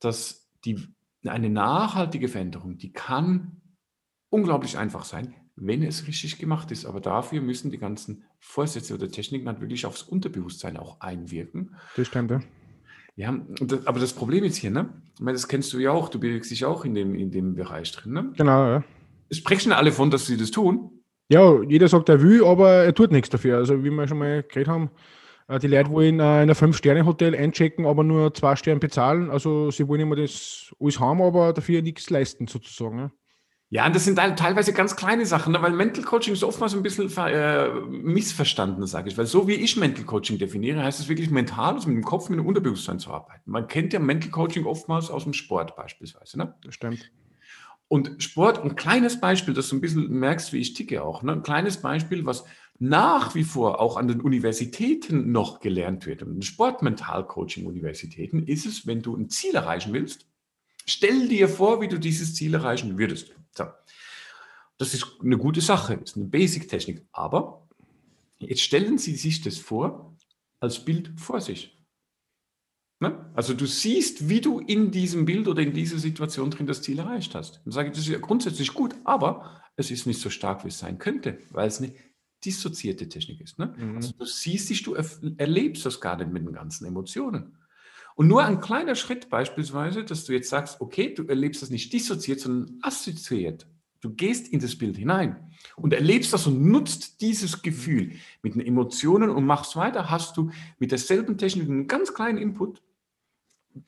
dass 0.00 0.50
die, 0.64 0.78
eine 1.26 1.50
nachhaltige 1.50 2.28
Veränderung, 2.28 2.78
die 2.78 2.92
kann 2.92 3.60
unglaublich 4.30 4.78
einfach 4.78 5.04
sein, 5.04 5.34
wenn 5.56 5.82
es 5.82 6.06
richtig 6.06 6.38
gemacht 6.38 6.70
ist. 6.70 6.86
Aber 6.86 7.00
dafür 7.00 7.40
müssen 7.40 7.70
die 7.70 7.78
ganzen 7.78 8.24
Vorsätze 8.38 8.94
oder 8.94 9.10
Techniken 9.10 9.48
halt 9.48 9.60
wirklich 9.60 9.86
aufs 9.86 10.02
Unterbewusstsein 10.02 10.76
auch 10.76 11.00
einwirken. 11.00 11.74
Das 11.96 12.06
stimmt, 12.06 12.30
ja. 12.30 12.40
Ja, 13.16 13.36
aber 13.84 13.98
das 13.98 14.12
Problem 14.12 14.44
ist 14.44 14.56
hier, 14.56 14.70
ne? 14.70 14.90
Ich 15.14 15.20
meine, 15.20 15.34
das 15.34 15.48
kennst 15.48 15.72
du 15.72 15.80
ja 15.80 15.90
auch, 15.90 16.08
du 16.08 16.20
bewegst 16.20 16.52
dich 16.52 16.64
auch 16.64 16.84
in 16.84 16.94
dem, 16.94 17.16
in 17.16 17.32
dem 17.32 17.56
Bereich 17.56 17.90
drin, 17.90 18.12
ne? 18.12 18.32
Genau, 18.36 18.64
ja. 18.64 18.84
Es 19.28 19.38
sprechen 19.38 19.72
alle 19.72 19.90
von, 19.90 20.12
dass 20.12 20.26
sie 20.26 20.36
das 20.36 20.52
tun. 20.52 21.02
Ja, 21.28 21.60
jeder 21.62 21.88
sagt, 21.88 22.08
er 22.08 22.22
will, 22.22 22.44
aber 22.44 22.84
er 22.84 22.94
tut 22.94 23.10
nichts 23.10 23.28
dafür. 23.28 23.58
Also, 23.58 23.82
wie 23.82 23.90
wir 23.90 24.06
schon 24.06 24.18
mal 24.18 24.44
geredet 24.44 24.68
haben, 24.68 24.90
die 25.56 25.66
Leute 25.66 25.90
wollen 25.90 26.20
äh, 26.20 26.42
in 26.42 26.50
ein 26.50 26.54
Fünf-Sterne-Hotel 26.54 27.34
einchecken, 27.34 27.86
aber 27.86 28.04
nur 28.04 28.34
zwei 28.34 28.54
Sterne 28.56 28.80
bezahlen. 28.80 29.30
Also, 29.30 29.70
sie 29.70 29.88
wollen 29.88 30.02
immer 30.02 30.16
das 30.16 30.74
alles 30.78 31.00
haben, 31.00 31.22
aber 31.22 31.54
dafür 31.54 31.80
nichts 31.80 32.10
leisten, 32.10 32.46
sozusagen. 32.46 33.10
Ja, 33.70 33.86
und 33.86 33.94
das 33.94 34.04
sind 34.04 34.16
teilweise 34.16 34.72
ganz 34.72 34.96
kleine 34.96 35.26
Sachen, 35.26 35.52
ne? 35.52 35.60
weil 35.60 35.72
Mental 35.72 36.02
Coaching 36.02 36.32
ist 36.32 36.42
oftmals 36.42 36.74
ein 36.74 36.82
bisschen 36.82 37.10
äh, 37.18 37.68
missverstanden, 37.90 38.86
sage 38.86 39.10
ich. 39.10 39.18
Weil 39.18 39.26
so 39.26 39.46
wie 39.46 39.54
ich 39.54 39.76
Mental 39.76 40.04
Coaching 40.04 40.38
definiere, 40.38 40.82
heißt 40.82 41.00
es 41.00 41.08
wirklich 41.08 41.30
mental, 41.30 41.74
also 41.74 41.88
mit 41.88 41.98
dem 41.98 42.04
Kopf, 42.04 42.30
mit 42.30 42.38
dem 42.38 42.46
Unterbewusstsein 42.46 42.98
zu 42.98 43.12
arbeiten. 43.12 43.50
Man 43.50 43.68
kennt 43.68 43.92
ja 43.92 43.98
Mental 43.98 44.30
Coaching 44.30 44.64
oftmals 44.64 45.10
aus 45.10 45.24
dem 45.24 45.34
Sport 45.34 45.76
beispielsweise. 45.76 46.38
Ne? 46.38 46.54
Das 46.62 46.74
stimmt. 46.74 47.10
Und 47.88 48.22
Sport, 48.22 48.64
ein 48.64 48.74
kleines 48.74 49.20
Beispiel, 49.20 49.52
dass 49.52 49.68
du 49.68 49.76
ein 49.76 49.82
bisschen 49.82 50.08
merkst, 50.10 50.52
wie 50.54 50.58
ich 50.58 50.72
ticke 50.72 51.02
auch. 51.02 51.22
Ne? 51.22 51.32
Ein 51.32 51.42
kleines 51.42 51.78
Beispiel, 51.78 52.24
was 52.24 52.44
nach 52.78 53.34
wie 53.34 53.44
vor 53.44 53.80
auch 53.80 53.96
an 53.96 54.08
den 54.08 54.20
Universitäten 54.20 55.32
noch 55.32 55.60
gelernt 55.60 56.06
wird, 56.06 56.22
an 56.22 56.34
den 56.34 56.42
Sportmental-Coaching-Universitäten, 56.42 58.46
ist 58.46 58.66
es, 58.66 58.86
wenn 58.86 59.02
du 59.02 59.16
ein 59.16 59.28
Ziel 59.28 59.54
erreichen 59.54 59.92
willst, 59.92 60.26
stell 60.86 61.28
dir 61.28 61.48
vor, 61.48 61.80
wie 61.80 61.88
du 61.88 61.98
dieses 61.98 62.34
Ziel 62.34 62.54
erreichen 62.54 62.98
würdest. 62.98 63.34
So. 63.56 63.64
Das 64.78 64.94
ist 64.94 65.06
eine 65.20 65.36
gute 65.36 65.60
Sache, 65.60 65.94
ist 65.94 66.16
eine 66.16 66.26
Basic-Technik. 66.26 67.04
Aber 67.10 67.68
jetzt 68.38 68.62
stellen 68.62 68.96
Sie 68.96 69.16
sich 69.16 69.42
das 69.42 69.58
vor 69.58 70.16
als 70.60 70.84
Bild 70.84 71.18
vor 71.18 71.40
sich. 71.40 71.78
Ne? 73.00 73.30
Also 73.34 73.54
du 73.54 73.66
siehst, 73.66 74.28
wie 74.28 74.40
du 74.40 74.60
in 74.60 74.90
diesem 74.90 75.24
Bild 75.24 75.48
oder 75.48 75.62
in 75.62 75.72
dieser 75.72 75.98
Situation 75.98 76.50
drin 76.50 76.66
das 76.66 76.82
Ziel 76.82 76.98
erreicht 76.98 77.34
hast. 77.34 77.60
Dann 77.64 77.72
sage 77.72 77.88
ich, 77.88 77.94
das 77.94 78.04
ist 78.04 78.12
ja 78.12 78.18
grundsätzlich 78.18 78.74
gut, 78.74 78.94
aber 79.04 79.62
es 79.76 79.90
ist 79.90 80.06
nicht 80.06 80.20
so 80.20 80.30
stark, 80.30 80.64
wie 80.64 80.68
es 80.68 80.78
sein 80.78 80.98
könnte, 80.98 81.38
weil 81.50 81.68
es 81.68 81.80
eine 81.80 81.92
dissoziierte 82.44 83.08
Technik 83.08 83.40
ist. 83.40 83.58
Ne? 83.58 83.74
Mhm. 83.76 83.96
Also 83.96 84.12
du 84.18 84.24
siehst 84.24 84.70
dich, 84.70 84.82
du 84.82 84.94
erlebst 84.94 85.84
das 85.86 86.00
gar 86.00 86.16
nicht 86.16 86.32
mit 86.32 86.44
den 86.44 86.52
ganzen 86.52 86.86
Emotionen. 86.86 87.56
Und 88.14 88.26
nur 88.26 88.44
ein 88.44 88.60
kleiner 88.60 88.96
Schritt 88.96 89.28
beispielsweise, 89.28 90.04
dass 90.04 90.24
du 90.24 90.32
jetzt 90.32 90.50
sagst, 90.50 90.80
okay, 90.80 91.14
du 91.14 91.24
erlebst 91.26 91.62
das 91.62 91.70
nicht 91.70 91.92
dissoziiert, 91.92 92.40
sondern 92.40 92.78
assoziiert. 92.82 93.66
Du 94.00 94.10
gehst 94.10 94.48
in 94.48 94.60
das 94.60 94.76
Bild 94.76 94.96
hinein 94.96 95.52
und 95.76 95.92
erlebst 95.92 96.32
das 96.32 96.46
und 96.46 96.62
nutzt 96.62 97.20
dieses 97.20 97.62
Gefühl 97.62 98.12
mit 98.42 98.54
den 98.54 98.60
Emotionen 98.60 99.30
und 99.30 99.44
machst 99.44 99.74
weiter, 99.76 100.10
hast 100.10 100.36
du 100.36 100.50
mit 100.78 100.92
derselben 100.92 101.36
Technik 101.36 101.68
einen 101.68 101.88
ganz 101.88 102.14
kleinen 102.14 102.38
Input 102.38 102.82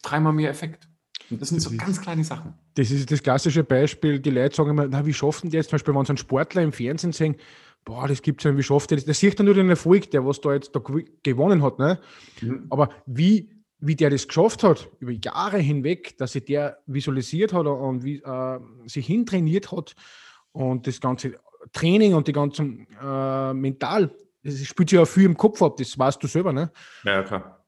dreimal 0.03 0.33
mehr 0.33 0.51
Effekt. 0.51 0.89
Und 1.31 1.41
das 1.41 1.51
sind 1.51 1.61
so 1.61 1.71
ganz 1.77 2.01
kleine 2.01 2.25
Sachen. 2.25 2.55
Das 2.75 2.91
ist 2.91 3.11
das 3.11 3.23
klassische 3.23 3.63
Beispiel. 3.63 4.19
Die 4.19 4.31
Leute 4.31 4.57
sagen 4.57 4.71
immer, 4.71 4.89
na, 4.89 5.07
wie 5.07 5.15
schaffen 5.15 5.51
die 5.51 5.57
jetzt? 5.57 5.71
Zum 5.71 5.77
Beispiel, 5.77 5.95
wenn 5.95 6.05
sie 6.05 6.11
einen 6.11 6.19
Sportler 6.19 6.63
im 6.63 6.73
Fernsehen 6.73 7.13
sehen, 7.13 7.37
boah, 7.85 8.09
das 8.09 8.23
gibt 8.23 8.41
es 8.41 8.45
ja, 8.45 8.57
wie 8.57 8.63
schafft 8.63 8.91
der 8.91 8.97
das? 8.97 9.05
Der 9.05 9.15
sieht 9.15 9.39
dann 9.39 9.47
nur 9.47 9.55
den 9.55 9.71
Erfolg, 9.71 10.11
der 10.11 10.25
was 10.25 10.41
da 10.41 10.55
jetzt 10.55 10.75
da 10.75 10.81
gewonnen 11.23 11.63
hat. 11.63 11.79
Ne? 11.79 11.99
Mhm. 12.41 12.67
Aber 12.71 12.91
wie 13.07 13.61
wie 13.81 13.97
der 13.97 14.11
das 14.11 14.29
geschafft 14.29 14.63
hat, 14.63 14.89
über 15.01 15.13
Jahre 15.13 15.59
hinweg, 15.59 16.17
dass 16.19 16.33
sich 16.33 16.45
der 16.45 16.79
visualisiert 16.87 17.53
hat 17.53 17.67
und 17.67 18.05
wie, 18.05 18.19
äh, 18.19 18.61
sich 18.87 19.07
hintrainiert 19.07 19.73
hat 19.73 19.95
und 20.53 20.87
das 20.87 21.01
ganze 21.01 21.35
Training 21.73 22.15
und 22.15 22.29
die 22.29 22.33
ganzen 22.33 22.87
äh, 23.03 23.55
mental, 23.55 24.15
das 24.43 24.63
spielt 24.65 24.91
sich 24.91 24.99
ja 24.99 25.07
viel 25.07 25.25
im 25.25 25.37
Kopf 25.37 25.63
ab, 25.63 25.77
das 25.77 25.99
weißt 25.99 26.23
du 26.23 26.27
selber, 26.27 26.53
ne? 26.53 26.71
Ja, 27.05 27.23
klar. 27.23 27.65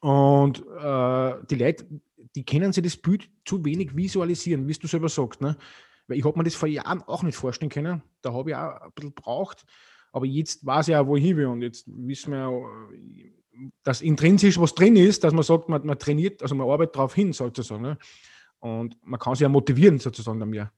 Und 0.00 0.58
äh, 0.58 1.46
die 1.50 1.54
Leute, 1.56 1.86
die 2.34 2.44
können 2.44 2.72
sich 2.72 2.82
das 2.82 2.96
Bild 2.96 3.28
zu 3.44 3.64
wenig 3.64 3.94
visualisieren, 3.96 4.66
wie 4.66 4.72
du 4.72 4.86
selber 4.86 5.08
sagst, 5.08 5.40
ne? 5.40 5.56
Weil 6.12 6.18
ich 6.18 6.24
habe 6.26 6.36
mir 6.36 6.44
das 6.44 6.54
vor 6.54 6.68
Jahren 6.68 7.02
auch 7.04 7.22
nicht 7.22 7.36
vorstellen 7.36 7.70
können. 7.70 8.02
Da 8.20 8.34
habe 8.34 8.50
ich 8.50 8.56
auch 8.56 8.82
ein 8.82 8.92
bisschen 8.94 9.14
gebraucht. 9.14 9.64
Aber 10.12 10.26
jetzt 10.26 10.66
weiß 10.66 10.88
ich 10.88 10.96
auch, 10.96 11.06
wo 11.06 11.16
ich 11.16 11.24
hin 11.24 11.38
will. 11.38 11.46
Und 11.46 11.62
jetzt 11.62 11.86
wissen 11.86 12.32
wir 12.32 12.38
ja, 12.38 12.50
dass 13.82 14.02
intrinsisch 14.02 14.60
was 14.60 14.74
drin 14.74 14.96
ist, 14.96 15.24
dass 15.24 15.32
man 15.32 15.42
sagt, 15.42 15.70
man, 15.70 15.86
man 15.86 15.98
trainiert, 15.98 16.42
also 16.42 16.54
man 16.54 16.68
arbeitet 16.68 16.96
darauf 16.96 17.14
hin 17.14 17.32
sozusagen. 17.32 17.80
Ne? 17.80 17.98
Und 18.58 18.98
man 19.02 19.18
kann 19.18 19.34
sich 19.34 19.40
ja 19.40 19.48
motivieren 19.48 19.98
sozusagen 20.00 20.38
mehr. 20.50 20.70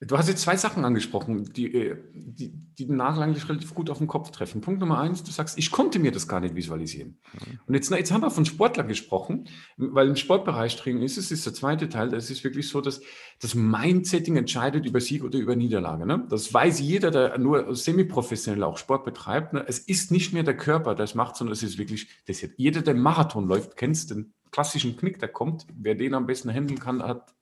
Du 0.00 0.16
hast 0.16 0.28
jetzt 0.28 0.42
zwei 0.42 0.56
Sachen 0.56 0.84
angesprochen, 0.84 1.52
die, 1.52 1.74
äh, 1.74 1.96
die, 2.14 2.52
die 2.52 2.86
nachlanglich 2.86 3.48
relativ 3.48 3.74
gut 3.74 3.90
auf 3.90 3.98
den 3.98 4.06
Kopf 4.06 4.30
treffen. 4.30 4.60
Punkt 4.60 4.78
Nummer 4.78 5.00
eins, 5.00 5.24
du 5.24 5.32
sagst, 5.32 5.58
ich 5.58 5.72
konnte 5.72 5.98
mir 5.98 6.12
das 6.12 6.28
gar 6.28 6.38
nicht 6.38 6.54
visualisieren. 6.54 7.18
Mhm. 7.32 7.58
Und 7.66 7.74
jetzt, 7.74 7.90
jetzt 7.90 8.12
haben 8.12 8.20
wir 8.20 8.30
von 8.30 8.44
Sportlern 8.44 8.86
gesprochen, 8.86 9.48
weil 9.76 10.06
im 10.06 10.14
Sportbereich 10.14 10.76
drin 10.76 11.02
ist 11.02 11.18
es, 11.18 11.32
ist 11.32 11.46
der 11.46 11.52
zweite 11.52 11.88
Teil, 11.88 12.10
das 12.10 12.30
ist 12.30 12.44
wirklich 12.44 12.68
so, 12.68 12.80
dass 12.80 13.00
das 13.40 13.56
Mindsetting 13.56 14.36
entscheidet 14.36 14.86
über 14.86 15.00
Sieg 15.00 15.24
oder 15.24 15.36
über 15.36 15.56
Niederlage. 15.56 16.06
Ne? 16.06 16.24
Das 16.30 16.54
weiß 16.54 16.78
jeder, 16.78 17.10
der 17.10 17.36
nur 17.38 17.74
semi-professionell 17.74 18.62
auch 18.62 18.78
Sport 18.78 19.04
betreibt. 19.04 19.52
Ne? 19.52 19.64
Es 19.66 19.80
ist 19.80 20.12
nicht 20.12 20.32
mehr 20.32 20.44
der 20.44 20.56
Körper, 20.56 20.94
der 20.94 21.04
es 21.04 21.16
macht, 21.16 21.34
sondern 21.34 21.54
es 21.54 21.64
ist 21.64 21.76
wirklich, 21.76 22.08
das 22.28 22.38
hier. 22.38 22.50
jeder, 22.56 22.82
der 22.82 22.94
Marathon 22.94 23.48
läuft, 23.48 23.76
kennst 23.76 24.12
den 24.12 24.32
klassischen 24.52 24.96
Knick, 24.96 25.18
der 25.18 25.28
kommt. 25.28 25.66
Wer 25.76 25.96
den 25.96 26.14
am 26.14 26.26
besten 26.26 26.50
handeln 26.50 26.78
kann, 26.78 27.02
hat 27.02 27.34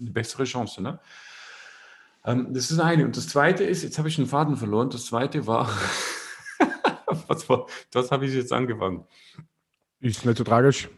eine 0.00 0.10
bessere 0.10 0.42
Chance. 0.42 0.82
Ne? 0.82 0.98
Ähm, 2.28 2.48
das 2.52 2.64
ist 2.64 2.72
das 2.72 2.80
eine. 2.80 3.06
Und 3.06 3.16
das 3.16 3.28
zweite 3.28 3.64
ist, 3.64 3.82
jetzt 3.82 3.98
habe 3.98 4.08
ich 4.08 4.18
einen 4.18 4.26
Faden 4.26 4.56
verloren. 4.56 4.90
Das 4.90 5.06
zweite 5.06 5.46
war, 5.46 5.70
was, 7.26 7.48
war, 7.48 7.66
was 7.92 8.10
habe 8.10 8.26
ich 8.26 8.34
jetzt 8.34 8.52
angefangen? 8.52 9.04
Ist 10.00 10.24
nicht 10.26 10.36
so 10.36 10.44
tragisch. 10.44 10.90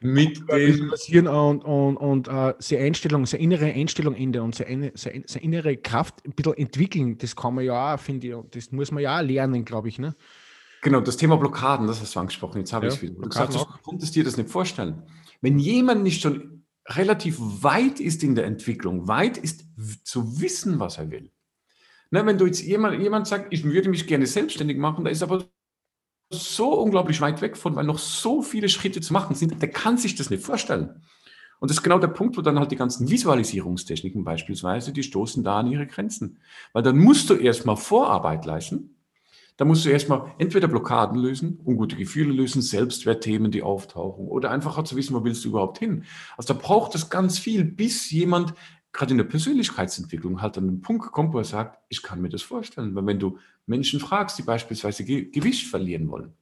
Mit 0.00 0.48
dem 0.50 0.90
passieren 0.90 1.26
und, 1.26 1.64
und, 1.64 1.96
und 1.96 2.28
uh, 2.28 2.52
seine 2.58 2.82
Einstellung, 2.82 3.24
seine 3.24 3.42
innere 3.42 3.72
Einstellung 3.72 4.14
ändern 4.14 4.42
und 4.42 4.54
seine, 4.54 4.92
seine, 4.94 5.24
seine, 5.26 5.44
innere 5.44 5.76
Kraft 5.78 6.24
ein 6.26 6.32
bisschen 6.32 6.58
entwickeln, 6.58 7.16
das 7.16 7.34
kann 7.34 7.54
man 7.54 7.64
ja 7.64 7.94
auch, 7.94 7.98
finde 7.98 8.26
ich, 8.26 8.34
das 8.50 8.70
muss 8.70 8.92
man 8.92 9.02
ja 9.02 9.18
auch 9.18 9.22
lernen, 9.22 9.64
glaube 9.64 9.88
ich. 9.88 9.98
Ne? 9.98 10.14
Genau, 10.82 11.00
das 11.00 11.16
Thema 11.16 11.38
Blockaden, 11.38 11.86
das 11.86 12.02
hast 12.02 12.14
du 12.14 12.20
angesprochen, 12.20 12.58
jetzt 12.58 12.74
habe 12.74 12.84
ja, 12.84 12.92
ich 12.92 12.98
es 12.98 13.02
wieder. 13.02 13.14
Du 13.14 13.30
sagst, 13.30 13.56
du 13.58 13.64
konntest 13.82 14.14
dir 14.14 14.24
das 14.24 14.36
nicht 14.36 14.50
vorstellen. 14.50 15.04
Wenn 15.40 15.58
jemand 15.58 16.02
nicht 16.02 16.20
schon 16.20 16.63
relativ 16.86 17.36
weit 17.38 18.00
ist 18.00 18.22
in 18.22 18.34
der 18.34 18.44
Entwicklung, 18.44 19.08
weit 19.08 19.38
ist 19.38 19.64
zu 20.04 20.40
wissen, 20.40 20.80
was 20.80 20.98
er 20.98 21.10
will. 21.10 21.30
Na, 22.10 22.24
wenn 22.26 22.38
du 22.38 22.46
jetzt 22.46 22.62
jemand, 22.62 23.00
jemand 23.00 23.26
sagt, 23.26 23.52
ich 23.52 23.64
würde 23.64 23.88
mich 23.88 24.06
gerne 24.06 24.26
selbstständig 24.26 24.76
machen, 24.76 25.04
da 25.04 25.10
ist 25.10 25.22
aber 25.22 25.46
so 26.30 26.74
unglaublich 26.74 27.20
weit 27.20 27.40
weg 27.42 27.56
von, 27.56 27.76
weil 27.76 27.84
noch 27.84 27.98
so 27.98 28.42
viele 28.42 28.68
Schritte 28.68 29.00
zu 29.00 29.12
machen 29.12 29.34
sind, 29.34 29.60
der 29.60 29.70
kann 29.70 29.98
sich 29.98 30.14
das 30.14 30.30
nicht 30.30 30.44
vorstellen. 30.44 31.02
Und 31.60 31.70
das 31.70 31.78
ist 31.78 31.82
genau 31.82 31.98
der 31.98 32.08
Punkt, 32.08 32.36
wo 32.36 32.42
dann 32.42 32.58
halt 32.58 32.72
die 32.72 32.76
ganzen 32.76 33.08
Visualisierungstechniken 33.08 34.24
beispielsweise, 34.24 34.92
die 34.92 35.02
stoßen 35.02 35.42
da 35.42 35.60
an 35.60 35.70
ihre 35.70 35.86
Grenzen. 35.86 36.38
Weil 36.72 36.82
dann 36.82 36.98
musst 36.98 37.30
du 37.30 37.34
erstmal 37.34 37.76
Vorarbeit 37.76 38.44
leisten, 38.44 38.93
da 39.56 39.64
musst 39.64 39.84
du 39.84 39.90
erstmal 39.90 40.34
entweder 40.38 40.66
Blockaden 40.66 41.18
lösen, 41.18 41.60
ungute 41.64 41.96
Gefühle 41.96 42.32
lösen, 42.32 42.60
Selbstwertthemen, 42.60 43.52
die 43.52 43.62
auftauchen 43.62 44.26
oder 44.26 44.50
einfach 44.50 44.82
zu 44.82 44.96
wissen, 44.96 45.14
wo 45.14 45.22
willst 45.24 45.44
du 45.44 45.50
überhaupt 45.50 45.78
hin. 45.78 46.04
Also 46.36 46.54
da 46.54 46.60
braucht 46.60 46.94
es 46.94 47.08
ganz 47.08 47.38
viel, 47.38 47.64
bis 47.64 48.10
jemand 48.10 48.54
gerade 48.92 49.12
in 49.12 49.18
der 49.18 49.24
Persönlichkeitsentwicklung 49.24 50.42
halt 50.42 50.58
an 50.58 50.66
den 50.66 50.80
Punkt 50.80 51.12
kommt, 51.12 51.32
wo 51.34 51.38
er 51.38 51.44
sagt, 51.44 51.78
ich 51.88 52.02
kann 52.02 52.20
mir 52.20 52.30
das 52.30 52.42
vorstellen. 52.42 52.94
Weil 52.94 53.06
wenn 53.06 53.18
du 53.18 53.38
Menschen 53.66 54.00
fragst, 54.00 54.38
die 54.38 54.42
beispielsweise 54.42 55.04
Ge 55.04 55.30
Gewicht 55.30 55.68
verlieren 55.68 56.10
wollen, 56.10 56.32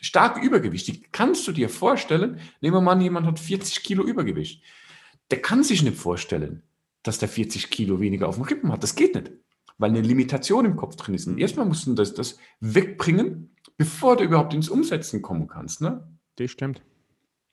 stark 0.00 0.42
Übergewicht, 0.42 0.86
die 0.86 1.02
kannst 1.10 1.46
du 1.48 1.52
dir 1.52 1.68
vorstellen, 1.68 2.38
nehmen 2.60 2.76
wir 2.76 2.80
mal 2.80 2.92
an, 2.92 3.00
jemand 3.00 3.26
hat 3.26 3.40
40 3.40 3.82
Kilo 3.82 4.04
Übergewicht. 4.04 4.62
Der 5.30 5.42
kann 5.42 5.64
sich 5.64 5.82
nicht 5.82 5.96
vorstellen, 5.96 6.62
dass 7.02 7.18
der 7.18 7.28
40 7.28 7.70
Kilo 7.70 8.00
weniger 8.00 8.28
auf 8.28 8.36
dem 8.36 8.44
Rippen 8.44 8.70
hat. 8.70 8.82
Das 8.82 8.94
geht 8.94 9.14
nicht 9.14 9.32
weil 9.78 9.90
eine 9.90 10.00
Limitation 10.00 10.64
im 10.64 10.76
Kopf 10.76 10.96
drin 10.96 11.14
ist. 11.14 11.26
Und 11.26 11.38
erstmal 11.38 11.66
musst 11.66 11.86
du 11.86 11.94
das, 11.94 12.14
das 12.14 12.38
wegbringen, 12.60 13.54
bevor 13.76 14.16
du 14.16 14.24
überhaupt 14.24 14.54
ins 14.54 14.68
Umsetzen 14.68 15.22
kommen 15.22 15.46
kannst. 15.48 15.80
Ne? 15.80 16.06
Das 16.36 16.50
stimmt. 16.50 16.82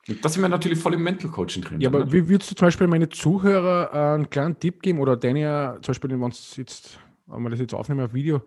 Und 0.07 0.23
da 0.23 0.29
sind 0.29 0.41
wir 0.41 0.49
natürlich 0.49 0.79
voll 0.79 0.93
im 0.93 1.03
Mental 1.03 1.31
Coaching 1.31 1.63
drin. 1.63 1.79
Ja, 1.79 1.89
aber 1.89 2.05
ne? 2.05 2.11
wie 2.11 2.27
würdest 2.27 2.51
du 2.51 2.55
zum 2.55 2.67
Beispiel 2.67 2.87
meine 2.87 3.09
Zuhörer 3.09 3.89
äh, 3.93 4.15
einen 4.15 4.29
kleinen 4.29 4.59
Tipp 4.59 4.81
geben 4.81 4.99
oder 4.99 5.15
deine, 5.15 5.79
zum 5.81 5.91
Beispiel, 5.91 6.09
wenn 6.09 6.19
jetzt, 6.57 6.99
wenn 7.27 7.43
wir 7.43 7.49
das 7.49 7.59
jetzt 7.59 7.73
aufnehmen 7.73 8.01
auf 8.01 8.13
Video, 8.13 8.41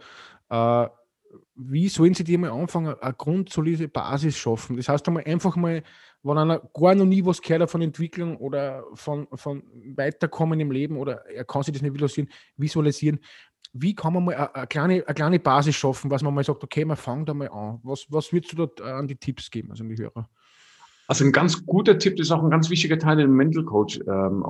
äh, 0.51 0.87
wie 1.57 1.89
sollen 1.89 2.15
sie 2.15 2.25
dir 2.25 2.39
mal 2.39 2.51
anfangen, 2.51 2.95
eine 3.01 3.15
grundsolide 3.15 3.89
Basis 3.89 4.37
schaffen? 4.37 4.77
Das 4.77 4.89
heißt 4.89 5.07
einmal 5.09 5.25
einfach 5.25 5.57
mal, 5.57 5.83
wenn 6.23 6.39
einer 6.39 6.61
gar 6.75 6.95
noch 6.95 7.05
nie 7.05 7.25
was 7.25 7.41
gehört 7.41 7.63
hat 7.63 7.71
von 7.71 7.83
Entwicklung 7.83 8.37
oder 8.37 8.85
von, 8.95 9.27
von 9.35 9.63
Weiterkommen 9.95 10.61
im 10.61 10.71
Leben 10.71 10.97
oder 10.97 11.25
er 11.27 11.45
kann 11.45 11.63
sich 11.63 11.73
das 11.73 11.83
nicht 11.83 11.95
visualisieren, 11.95 12.31
visualisieren 12.57 13.21
wie 13.81 13.95
kann 13.95 14.13
man 14.13 14.25
mal 14.25 14.35
eine 14.35 14.67
kleine, 14.67 15.07
eine 15.07 15.15
kleine 15.15 15.39
Basis 15.39 15.77
schaffen, 15.77 16.11
was 16.11 16.23
man 16.23 16.35
mal 16.35 16.45
sagt, 16.45 16.63
okay, 16.63 16.85
man 16.85 16.97
fangt 16.97 17.29
da 17.29 17.35
mal 17.35 17.49
an. 17.49 17.81
Was, 17.83 18.07
was 18.09 18.33
würdest 18.33 18.57
du 18.57 18.69
äh, 18.83 18.91
an 18.91 19.09
die 19.09 19.17
Tipps 19.17 19.51
geben, 19.51 19.71
also 19.71 19.85
an 19.85 19.91
die 19.91 19.99
Hörer? 19.99 20.29
Also 21.09 21.25
ein 21.25 21.31
ganz 21.31 21.65
guter 21.65 21.99
Tipp, 21.99 22.17
das 22.17 22.27
ist 22.27 22.31
auch 22.33 22.43
ein 22.43 22.51
ganz 22.51 22.69
wichtiger 22.69 22.99
Teil 22.99 23.13
in 23.13 23.19
der 23.19 23.29
Mental 23.29 23.65
Coach 23.65 24.01
ähm. 24.09 24.45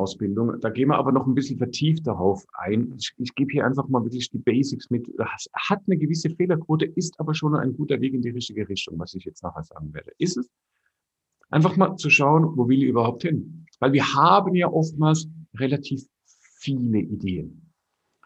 Da 0.60 0.70
gehen 0.70 0.88
wir 0.88 0.96
aber 0.96 1.12
noch 1.12 1.26
ein 1.26 1.34
bisschen 1.34 1.58
vertieft 1.58 2.06
darauf 2.06 2.46
ein. 2.54 2.94
Ich, 2.98 3.12
ich 3.18 3.34
gebe 3.34 3.52
hier 3.52 3.66
einfach 3.66 3.88
mal 3.88 4.02
wirklich 4.04 4.30
die 4.30 4.38
Basics 4.38 4.88
mit. 4.88 5.06
Das 5.18 5.48
hat 5.52 5.82
eine 5.86 5.98
gewisse 5.98 6.30
Fehlerquote, 6.30 6.86
ist 6.86 7.20
aber 7.20 7.34
schon 7.34 7.54
ein 7.54 7.76
guter 7.76 8.00
Weg 8.00 8.14
in 8.14 8.22
die 8.22 8.30
richtige 8.30 8.66
Richtung, 8.68 8.98
was 8.98 9.14
ich 9.14 9.24
jetzt 9.24 9.42
nachher 9.42 9.64
sagen 9.64 9.92
werde. 9.92 10.12
Ist 10.18 10.38
es? 10.38 10.50
Einfach 11.50 11.76
mal 11.76 11.96
zu 11.96 12.08
schauen, 12.10 12.56
wo 12.56 12.68
will 12.68 12.82
ich 12.82 12.88
überhaupt 12.88 13.22
hin? 13.22 13.66
Weil 13.78 13.92
wir 13.92 14.14
haben 14.14 14.54
ja 14.54 14.68
oftmals 14.68 15.28
relativ 15.54 16.06
viele 16.58 16.98
Ideen. 16.98 17.72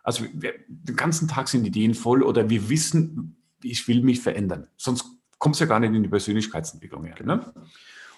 Also 0.02 0.24
wir, 0.32 0.54
den 0.68 0.96
ganzen 0.96 1.28
Tag 1.28 1.48
sind 1.48 1.66
Ideen 1.66 1.94
voll 1.94 2.22
oder 2.22 2.48
wir 2.48 2.70
wissen, 2.70 3.36
ich 3.62 3.86
will 3.88 4.02
mich 4.02 4.20
verändern. 4.20 4.68
Sonst 4.76 5.04
kommt 5.38 5.56
es 5.56 5.60
ja 5.60 5.66
gar 5.66 5.80
nicht 5.80 5.92
in 5.92 6.02
die 6.02 6.08
Persönlichkeitsentwicklung 6.08 7.04
her. 7.04 7.16
Ne? 7.24 7.52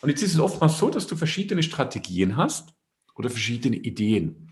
Und 0.02 0.09
jetzt 0.09 0.23
ist 0.23 0.35
es 0.35 0.40
oftmals 0.40 0.78
so, 0.78 0.90
dass 0.90 1.06
du 1.06 1.16
verschiedene 1.16 1.62
Strategien 1.62 2.37
hast 2.37 2.75
oder 3.14 3.30
verschiedene 3.30 3.76
Ideen. 3.76 4.50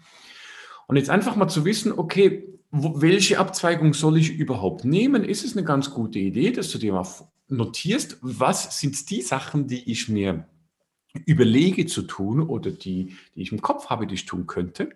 Und 0.86 0.96
jetzt 0.96 1.10
einfach 1.10 1.36
mal 1.36 1.48
zu 1.48 1.64
wissen, 1.64 1.92
okay, 1.92 2.48
wo, 2.70 3.02
welche 3.02 3.38
Abzweigung 3.38 3.92
soll 3.92 4.16
ich 4.16 4.30
überhaupt 4.30 4.84
nehmen, 4.84 5.24
ist 5.24 5.44
es 5.44 5.56
eine 5.56 5.66
ganz 5.66 5.90
gute 5.90 6.20
Idee, 6.20 6.52
dass 6.52 6.70
du 6.70 6.78
dir 6.78 6.92
mal 6.92 7.06
notierst, 7.48 8.18
was 8.22 8.78
sind 8.78 9.10
die 9.10 9.22
Sachen, 9.22 9.66
die 9.66 9.90
ich 9.90 10.08
mir 10.08 10.46
überlege 11.26 11.86
zu 11.86 12.02
tun 12.02 12.40
oder 12.40 12.70
die, 12.70 13.16
die 13.34 13.42
ich 13.42 13.50
im 13.50 13.60
Kopf 13.60 13.86
habe, 13.86 14.06
die 14.06 14.14
ich 14.14 14.26
tun 14.26 14.46
könnte. 14.46 14.90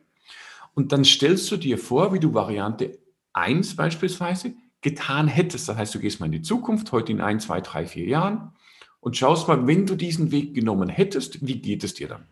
Und 0.74 0.92
dann 0.92 1.04
stellst 1.04 1.50
du 1.50 1.56
dir 1.56 1.78
vor, 1.78 2.14
wie 2.14 2.20
du 2.20 2.32
Variante 2.32 2.96
1 3.32 3.74
beispielsweise 3.74 4.54
getan 4.82 5.26
hättest. 5.26 5.68
Das 5.68 5.76
heißt, 5.76 5.94
du 5.96 5.98
gehst 5.98 6.20
mal 6.20 6.26
in 6.26 6.32
die 6.32 6.42
Zukunft, 6.42 6.92
heute 6.92 7.10
in 7.10 7.20
ein, 7.20 7.40
zwei, 7.40 7.60
drei, 7.60 7.86
vier 7.86 8.06
Jahren 8.06 8.52
und 9.04 9.18
schaust 9.18 9.48
mal, 9.48 9.66
wenn 9.66 9.84
du 9.84 9.96
diesen 9.96 10.32
Weg 10.32 10.54
genommen 10.54 10.88
hättest, 10.88 11.46
wie 11.46 11.60
geht 11.60 11.84
es 11.84 11.92
dir 11.92 12.08
dann? 12.08 12.26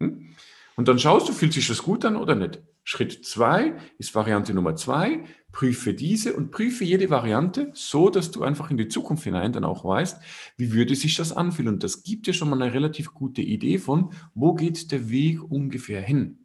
Hm? 0.00 0.28
Und 0.76 0.86
dann 0.86 1.00
schaust 1.00 1.28
du, 1.28 1.32
fühlt 1.32 1.52
sich 1.52 1.66
das 1.66 1.82
gut 1.82 2.04
an 2.04 2.14
oder 2.14 2.36
nicht? 2.36 2.62
Schritt 2.84 3.24
2 3.24 3.74
ist 3.98 4.14
Variante 4.14 4.54
Nummer 4.54 4.76
2. 4.76 5.24
Prüfe 5.50 5.94
diese 5.94 6.34
und 6.34 6.52
prüfe 6.52 6.84
jede 6.84 7.10
Variante 7.10 7.72
so, 7.74 8.10
dass 8.10 8.30
du 8.30 8.44
einfach 8.44 8.70
in 8.70 8.76
die 8.76 8.86
Zukunft 8.86 9.24
hinein 9.24 9.52
dann 9.52 9.64
auch 9.64 9.84
weißt, 9.84 10.22
wie 10.56 10.72
würde 10.72 10.94
sich 10.94 11.16
das 11.16 11.32
anfühlen. 11.32 11.74
Und 11.74 11.82
das 11.82 12.04
gibt 12.04 12.28
dir 12.28 12.32
schon 12.32 12.48
mal 12.48 12.62
eine 12.62 12.72
relativ 12.72 13.12
gute 13.12 13.42
Idee 13.42 13.78
von, 13.78 14.12
wo 14.34 14.54
geht 14.54 14.92
der 14.92 15.10
Weg 15.10 15.42
ungefähr 15.50 16.00
hin. 16.00 16.38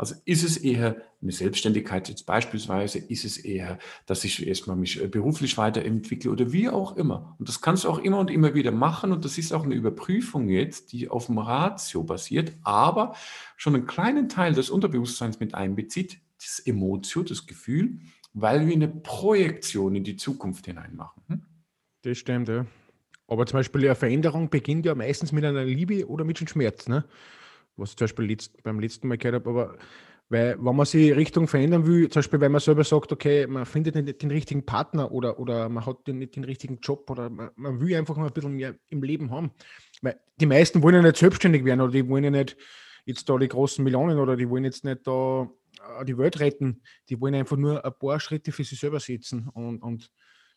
Also 0.00 0.14
ist 0.24 0.44
es 0.44 0.56
eher 0.56 0.96
eine 1.20 1.30
Selbstständigkeit 1.30 2.08
jetzt 2.08 2.24
beispielsweise, 2.24 2.96
ist 2.96 3.26
es 3.26 3.36
eher, 3.36 3.78
dass 4.06 4.24
ich 4.24 4.46
erstmal 4.46 4.74
mich 4.74 4.98
äh, 4.98 5.08
beruflich 5.08 5.58
weiterentwickle 5.58 6.30
oder 6.30 6.52
wie 6.52 6.70
auch 6.70 6.96
immer. 6.96 7.36
Und 7.38 7.50
das 7.50 7.60
kannst 7.60 7.84
du 7.84 7.90
auch 7.90 7.98
immer 7.98 8.18
und 8.18 8.30
immer 8.30 8.54
wieder 8.54 8.70
machen 8.70 9.12
und 9.12 9.26
das 9.26 9.36
ist 9.36 9.52
auch 9.52 9.64
eine 9.64 9.74
Überprüfung 9.74 10.48
jetzt, 10.48 10.92
die 10.92 11.10
auf 11.10 11.26
dem 11.26 11.36
Ratio 11.36 12.02
basiert, 12.02 12.54
aber 12.62 13.14
schon 13.58 13.74
einen 13.74 13.86
kleinen 13.86 14.30
Teil 14.30 14.54
des 14.54 14.70
Unterbewusstseins 14.70 15.38
mit 15.38 15.54
einbezieht, 15.54 16.18
das 16.38 16.60
Emotio, 16.60 17.22
das 17.22 17.46
Gefühl, 17.46 17.98
weil 18.32 18.66
wir 18.66 18.72
eine 18.72 18.88
Projektion 18.88 19.96
in 19.96 20.04
die 20.04 20.16
Zukunft 20.16 20.64
hinein 20.64 20.96
machen. 20.96 21.22
Hm? 21.28 21.42
Das 22.00 22.16
stimmt, 22.16 22.48
ja. 22.48 22.64
Aber 23.28 23.44
zum 23.44 23.58
Beispiel 23.58 23.84
eine 23.84 23.94
Veränderung 23.94 24.48
beginnt 24.48 24.86
ja 24.86 24.94
meistens 24.94 25.30
mit 25.30 25.44
einer 25.44 25.66
Liebe 25.66 26.08
oder 26.08 26.24
mit 26.24 26.38
einem 26.38 26.48
Schmerz. 26.48 26.88
Ne? 26.88 27.04
Was 27.76 27.90
ich 27.90 27.96
zum 27.96 28.04
Beispiel 28.04 28.26
letzt, 28.26 28.62
beim 28.62 28.80
letzten 28.80 29.08
Mal 29.08 29.18
gehört 29.18 29.46
habe, 29.46 29.50
aber 29.50 29.78
weil, 30.30 30.56
wenn 30.64 30.76
man 30.76 30.86
sich 30.86 31.14
Richtung 31.16 31.48
verändern 31.48 31.84
will, 31.86 32.08
zum 32.08 32.20
Beispiel, 32.20 32.40
wenn 32.40 32.52
man 32.52 32.60
selber 32.60 32.84
sagt, 32.84 33.10
okay, 33.10 33.48
man 33.48 33.66
findet 33.66 33.96
nicht 33.96 34.22
den 34.22 34.30
richtigen 34.30 34.64
Partner 34.64 35.10
oder, 35.10 35.40
oder 35.40 35.68
man 35.68 35.84
hat 35.84 36.06
nicht 36.06 36.36
den 36.36 36.44
richtigen 36.44 36.78
Job 36.80 37.10
oder 37.10 37.28
man, 37.28 37.50
man 37.56 37.80
will 37.80 37.96
einfach 37.96 38.16
mal 38.16 38.28
ein 38.28 38.32
bisschen 38.32 38.54
mehr 38.54 38.76
im 38.90 39.02
Leben 39.02 39.32
haben. 39.32 39.50
Weil 40.02 40.20
die 40.40 40.46
meisten 40.46 40.82
wollen 40.82 40.94
ja 40.94 41.02
nicht 41.02 41.16
selbstständig 41.16 41.64
werden 41.64 41.80
oder 41.80 41.90
die 41.90 42.08
wollen 42.08 42.22
ja 42.22 42.30
nicht 42.30 42.56
jetzt 43.06 43.28
da 43.28 43.36
die 43.38 43.48
großen 43.48 43.82
Millionen 43.82 44.20
oder 44.20 44.36
die 44.36 44.48
wollen 44.48 44.62
jetzt 44.62 44.84
nicht 44.84 45.04
da 45.04 45.50
äh, 45.98 46.04
die 46.04 46.16
Welt 46.16 46.38
retten. 46.38 46.80
Die 47.08 47.20
wollen 47.20 47.34
einfach 47.34 47.56
nur 47.56 47.84
ein 47.84 47.92
paar 47.98 48.20
Schritte 48.20 48.52
für 48.52 48.62
sich 48.62 48.78
selber 48.78 49.00
setzen 49.00 49.48
und, 49.48 49.82
und 49.82 50.12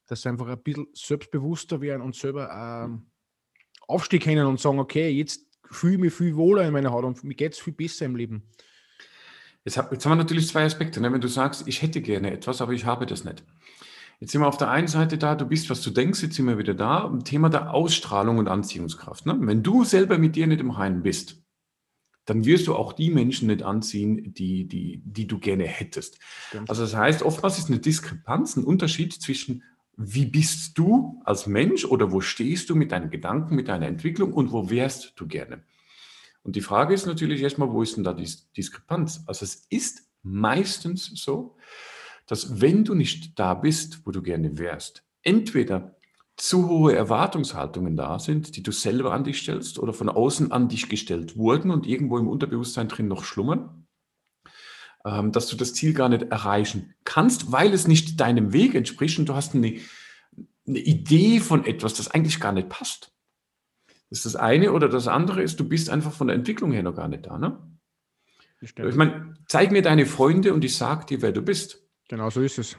dass 0.06 0.22
sie 0.22 0.30
einfach 0.30 0.50
ein 0.50 0.62
bisschen 0.62 0.88
selbstbewusster 0.94 1.82
werden 1.82 2.04
und 2.04 2.16
selber 2.16 2.86
ähm, 2.86 3.08
aufstehen 3.88 4.22
können 4.22 4.46
und 4.46 4.60
sagen, 4.60 4.78
okay, 4.78 5.10
jetzt 5.10 5.48
fühle 5.76 5.98
mich 5.98 6.14
viel 6.14 6.36
wohler 6.36 6.66
in 6.66 6.74
meiner 6.74 6.92
Haut 6.92 7.04
und 7.04 7.24
mir 7.24 7.36
geht 7.36 7.54
es 7.54 7.60
viel 7.60 7.74
besser 7.74 8.06
im 8.06 8.16
Leben. 8.16 8.44
Jetzt, 9.66 9.78
hab, 9.78 9.92
jetzt 9.92 10.06
haben 10.06 10.12
wir 10.12 10.18
natürlich 10.18 10.48
zwei 10.48 10.66
Aspekte. 10.66 11.00
Ne? 11.00 11.12
Wenn 11.12 11.22
du 11.22 11.28
sagst, 11.28 11.68
ich 11.68 11.82
hätte 11.82 12.02
gerne 12.02 12.32
etwas, 12.32 12.62
aber 12.62 12.74
ich 12.74 12.86
habe 12.86 13.06
das 13.06 13.24
nicht. 13.24 13.44
Jetzt 14.20 14.32
sind 14.32 14.42
wir 14.42 14.48
auf 14.48 14.58
der 14.58 14.70
einen 14.70 14.88
Seite 14.88 15.18
da, 15.18 15.36
du 15.36 15.46
bist, 15.46 15.70
was 15.70 15.82
du 15.82 15.90
denkst, 15.90 16.22
jetzt 16.22 16.36
sind 16.36 16.46
wir 16.46 16.58
wieder 16.58 16.74
da, 16.74 17.06
im 17.06 17.24
Thema 17.24 17.50
der 17.50 17.74
Ausstrahlung 17.74 18.38
und 18.38 18.48
Anziehungskraft. 18.48 19.26
Ne? 19.26 19.38
Wenn 19.40 19.64
du 19.64 19.84
selber 19.84 20.18
mit 20.18 20.36
dir 20.36 20.48
nicht 20.48 20.62
im 20.62 20.72
Reinen 20.72 21.04
bist, 21.04 21.44
dann 22.26 22.46
wirst 22.46 22.68
du 22.68 22.76
auch 22.76 22.94
die 22.94 23.10
Menschen 23.10 23.48
nicht 23.48 23.64
anziehen, 23.64 24.34
die, 24.34 24.66
die, 24.66 25.02
die 25.06 25.28
du 25.28 25.40
gerne 25.40 25.66
hättest. 25.66 26.20
Stimmt. 26.48 26.70
Also 26.70 26.84
das 26.84 26.96
heißt, 26.96 27.24
oftmals 27.24 27.58
ist 27.58 27.70
eine 27.70 27.80
Diskrepanz, 27.80 28.56
ein 28.56 28.64
Unterschied 28.64 29.14
zwischen 29.14 29.64
wie 29.96 30.26
bist 30.26 30.78
du 30.78 31.22
als 31.24 31.48
Mensch 31.48 31.86
oder 31.86 32.12
wo 32.12 32.22
stehst 32.22 32.70
du 32.70 32.76
mit 32.76 32.92
deinen 32.92 33.12
Gedanken, 33.12 33.56
mit 33.56 33.68
deiner 33.68 33.88
Entwicklung 33.88 34.34
und 34.34 34.52
wo 34.52 34.70
wärst 34.70 35.14
du 35.16 35.28
gerne? 35.28 35.64
Und 36.44 36.56
die 36.56 36.62
Frage 36.62 36.94
ist 36.94 37.06
natürlich 37.06 37.42
erstmal, 37.42 37.72
wo 37.72 37.82
ist 37.82 37.96
denn 37.96 38.04
da 38.04 38.14
die 38.14 38.30
Diskrepanz? 38.58 39.24
Also 39.28 39.46
es 39.46 39.66
ist 39.70 40.10
meistens 40.24 41.12
so, 41.16 41.56
dass 42.28 42.62
wenn 42.62 42.84
du 42.84 42.96
nicht 42.96 43.38
da 43.40 43.54
bist, 43.54 44.06
wo 44.06 44.12
du 44.12 44.22
gerne 44.22 44.58
wärst, 44.58 45.04
entweder 45.22 45.96
zu 46.36 46.68
hohe 46.68 46.96
Erwartungshaltungen 46.96 47.96
da 47.96 48.18
sind, 48.18 48.56
die 48.56 48.64
du 48.64 48.72
selber 48.72 49.14
an 49.14 49.24
dich 49.24 49.40
stellst 49.40 49.78
oder 49.78 49.94
von 49.94 50.10
außen 50.10 50.52
an 50.52 50.68
dich 50.68 50.90
gestellt 50.90 51.38
wurden 51.38 51.70
und 51.70 51.86
irgendwo 51.86 52.18
im 52.18 52.28
Unterbewusstsein 52.28 52.88
drin 52.88 53.08
noch 53.08 53.24
schlummern, 53.24 53.83
dass 55.04 55.48
du 55.48 55.58
das 55.58 55.74
Ziel 55.74 55.94
gar 55.94 56.10
nicht 56.10 56.24
erreichen 56.24 56.94
kannst, 57.04 57.52
weil 57.52 57.74
es 57.74 57.88
nicht 57.88 58.20
deinem 58.20 58.54
Weg 58.54 58.74
entspricht 58.74 59.20
und 59.20 59.28
du 59.28 59.36
hast 59.36 59.54
eine, 59.54 59.80
eine 60.66 60.80
Idee 60.80 61.42
von 61.42 61.66
etwas, 61.66 61.94
das 61.96 62.10
eigentlich 62.10 62.40
gar 62.40 62.54
nicht 62.54 62.70
passt. 62.70 63.12
Das 64.10 64.20
ist 64.20 64.26
das 64.26 64.36
eine 64.36 64.72
oder 64.72 64.88
das 64.88 65.08
andere 65.08 65.42
ist, 65.42 65.60
du 65.60 65.68
bist 65.68 65.90
einfach 65.90 66.14
von 66.14 66.28
der 66.28 66.36
Entwicklung 66.36 66.72
her 66.72 66.84
noch 66.84 66.96
gar 66.96 67.08
nicht 67.08 67.26
da. 67.26 67.38
Ne? 67.38 67.58
Ich 68.62 68.96
meine, 68.96 69.34
zeig 69.48 69.72
mir 69.72 69.82
deine 69.82 70.06
Freunde 70.06 70.54
und 70.54 70.64
ich 70.64 70.78
sag 70.78 71.08
dir, 71.08 71.22
wer 71.22 71.34
du 71.34 71.42
bist. 71.42 71.84
Genau 72.08 72.30
so 72.30 72.42
ist 72.42 72.58
es. 72.58 72.78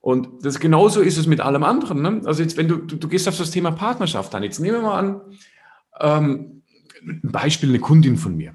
Und 0.00 0.44
das 0.44 0.58
genauso 0.58 1.02
ist 1.02 1.18
es 1.18 1.26
mit 1.26 1.40
allem 1.40 1.62
anderen. 1.62 2.02
Ne? 2.02 2.22
Also 2.24 2.42
jetzt, 2.42 2.56
wenn 2.56 2.66
du, 2.66 2.78
du, 2.78 2.96
du, 2.96 3.08
gehst 3.08 3.28
auf 3.28 3.36
das 3.36 3.50
Thema 3.50 3.70
Partnerschaft 3.70 4.34
an, 4.34 4.42
jetzt 4.42 4.58
nehmen 4.58 4.78
wir 4.78 4.82
mal 4.82 4.98
an, 4.98 5.20
ähm, 6.00 6.62
ein 7.02 7.30
Beispiel, 7.30 7.68
eine 7.68 7.80
Kundin 7.80 8.16
von 8.16 8.36
mir, 8.36 8.54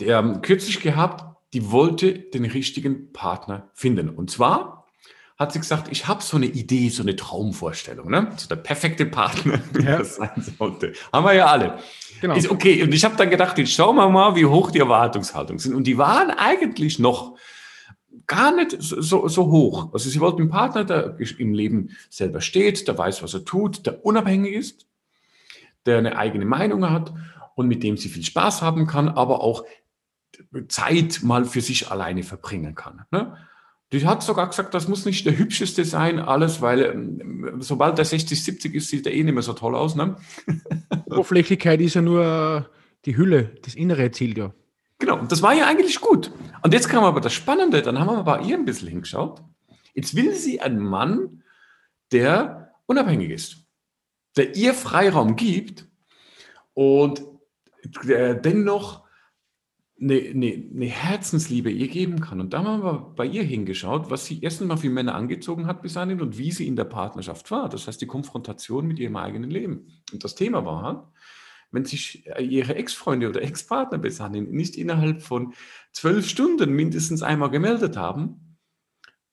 der 0.00 0.18
ähm, 0.20 0.40
kürzlich 0.42 0.80
gehabt, 0.80 1.27
die 1.52 1.70
wollte 1.70 2.12
den 2.12 2.44
richtigen 2.44 3.12
Partner 3.12 3.70
finden. 3.74 4.10
Und 4.10 4.30
zwar 4.30 4.86
hat 5.38 5.52
sie 5.52 5.60
gesagt, 5.60 5.88
ich 5.90 6.08
habe 6.08 6.22
so 6.22 6.36
eine 6.36 6.46
Idee, 6.46 6.88
so 6.88 7.02
eine 7.02 7.14
Traumvorstellung, 7.14 8.10
ne? 8.10 8.32
so 8.36 8.48
der 8.48 8.56
perfekte 8.56 9.06
Partner, 9.06 9.60
wie 9.72 9.84
ja. 9.84 9.98
das 9.98 10.16
sein 10.16 10.44
sollte. 10.58 10.92
Haben 11.12 11.26
wir 11.26 11.34
ja 11.34 11.46
alle. 11.46 11.78
Genau. 12.20 12.34
Ist 12.34 12.50
okay. 12.50 12.82
Und 12.82 12.92
ich 12.92 13.04
habe 13.04 13.16
dann 13.16 13.30
gedacht, 13.30 13.56
jetzt 13.58 13.72
schauen 13.72 13.96
wir 13.96 14.08
mal, 14.08 14.34
wie 14.34 14.44
hoch 14.44 14.72
die 14.72 14.80
Erwartungshaltungen 14.80 15.60
sind. 15.60 15.74
Und 15.74 15.86
die 15.86 15.96
waren 15.96 16.30
eigentlich 16.30 16.98
noch 16.98 17.36
gar 18.26 18.54
nicht 18.54 18.76
so, 18.80 19.28
so 19.28 19.46
hoch. 19.46 19.92
Also 19.92 20.10
sie 20.10 20.20
wollten 20.20 20.42
einen 20.42 20.50
Partner, 20.50 20.84
der 20.84 21.16
im 21.38 21.54
Leben 21.54 21.96
selber 22.10 22.40
steht, 22.40 22.88
der 22.88 22.98
weiß, 22.98 23.22
was 23.22 23.34
er 23.34 23.44
tut, 23.44 23.86
der 23.86 24.04
unabhängig 24.04 24.54
ist, 24.54 24.86
der 25.86 25.98
eine 25.98 26.16
eigene 26.16 26.44
Meinung 26.44 26.90
hat 26.90 27.12
und 27.54 27.68
mit 27.68 27.84
dem 27.84 27.96
sie 27.96 28.08
viel 28.08 28.24
Spaß 28.24 28.60
haben 28.60 28.86
kann, 28.86 29.08
aber 29.08 29.40
auch 29.40 29.64
Zeit 30.68 31.20
mal 31.22 31.44
für 31.44 31.60
sich 31.60 31.90
alleine 31.90 32.22
verbringen 32.22 32.74
kann. 32.74 33.04
Ne? 33.10 33.36
Die 33.92 34.06
hat 34.06 34.22
sogar 34.22 34.48
gesagt, 34.48 34.74
das 34.74 34.86
muss 34.86 35.06
nicht 35.06 35.24
der 35.24 35.38
hübscheste 35.38 35.84
sein, 35.84 36.18
alles, 36.18 36.60
weil 36.60 36.82
ähm, 36.82 37.56
sobald 37.60 37.96
der 37.96 38.04
60, 38.04 38.44
70 38.44 38.74
ist, 38.74 38.88
sieht 38.88 39.06
er 39.06 39.14
eh 39.14 39.24
nicht 39.24 39.34
mehr 39.34 39.42
so 39.42 39.54
toll 39.54 39.74
aus. 39.74 39.94
Ne? 39.94 40.16
Oberflächlichkeit 41.06 41.80
ist 41.80 41.94
ja 41.94 42.02
nur 42.02 42.68
die 43.06 43.16
Hülle, 43.16 43.56
das 43.64 43.74
Innere 43.74 44.10
zählt 44.10 44.36
ja. 44.36 44.52
Genau, 44.98 45.24
das 45.24 45.42
war 45.42 45.54
ja 45.54 45.66
eigentlich 45.66 46.00
gut. 46.00 46.32
Und 46.62 46.74
jetzt 46.74 46.88
kam 46.88 47.04
aber 47.04 47.20
das 47.20 47.32
Spannende, 47.32 47.82
dann 47.82 47.98
haben 47.98 48.08
wir 48.08 48.24
bei 48.24 48.42
ihr 48.42 48.56
ein 48.56 48.64
bisschen 48.64 48.88
hingeschaut. 48.88 49.42
Jetzt 49.94 50.14
will 50.14 50.34
sie 50.34 50.60
einen 50.60 50.80
Mann, 50.80 51.42
der 52.12 52.72
unabhängig 52.86 53.30
ist, 53.30 53.66
der 54.36 54.56
ihr 54.56 54.74
Freiraum 54.74 55.36
gibt 55.36 55.86
und 56.74 57.22
der 58.04 58.34
dennoch 58.34 59.07
eine, 60.00 60.14
eine, 60.14 60.70
eine 60.74 60.86
Herzensliebe 60.86 61.70
ihr 61.70 61.88
geben 61.88 62.20
kann. 62.20 62.40
Und 62.40 62.52
da 62.52 62.62
haben 62.62 62.82
wir 62.82 63.12
bei 63.16 63.26
ihr 63.26 63.42
hingeschaut, 63.42 64.10
was 64.10 64.26
sie 64.26 64.40
erstens 64.42 64.68
mal 64.68 64.76
für 64.76 64.90
Männer 64.90 65.14
angezogen 65.14 65.66
hat 65.66 65.82
bis 65.82 65.94
dahin 65.94 66.20
und 66.20 66.38
wie 66.38 66.52
sie 66.52 66.66
in 66.66 66.76
der 66.76 66.84
Partnerschaft 66.84 67.50
war. 67.50 67.68
Das 67.68 67.86
heißt, 67.86 68.00
die 68.00 68.06
Konfrontation 68.06 68.86
mit 68.86 68.98
ihrem 68.98 69.16
eigenen 69.16 69.50
Leben. 69.50 70.02
Und 70.12 70.22
das 70.22 70.34
Thema 70.34 70.64
war 70.64 70.82
halt, 70.82 71.00
wenn 71.70 71.84
sich 71.84 72.26
ihre 72.38 72.76
Ex-Freunde 72.76 73.28
oder 73.28 73.42
Ex-Partner 73.42 73.98
bis 73.98 74.18
dahin 74.18 74.50
nicht 74.50 74.76
innerhalb 74.76 75.20
von 75.22 75.52
zwölf 75.92 76.28
Stunden 76.28 76.72
mindestens 76.72 77.22
einmal 77.22 77.50
gemeldet 77.50 77.96
haben, 77.96 78.56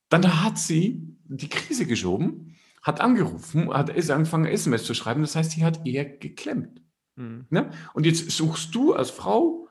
dann 0.10 0.44
hat 0.44 0.58
sie 0.58 1.16
die 1.26 1.50
Krise 1.50 1.86
geschoben, 1.86 2.56
hat 2.82 3.02
angerufen, 3.02 3.74
hat 3.74 3.90
angefangen, 4.10 4.46
SMS 4.46 4.84
zu 4.84 4.94
schreiben. 4.94 5.22
Das 5.22 5.36
heißt, 5.36 5.52
sie 5.52 5.64
hat 5.64 5.86
eher 5.86 6.06
geklemmt. 6.06 6.82
Mhm. 7.16 7.46
Ne? 7.50 7.72
Und 7.94 8.06
jetzt 8.06 8.30
suchst 8.32 8.76
du 8.76 8.94
als 8.94 9.10
Frau, 9.10 9.65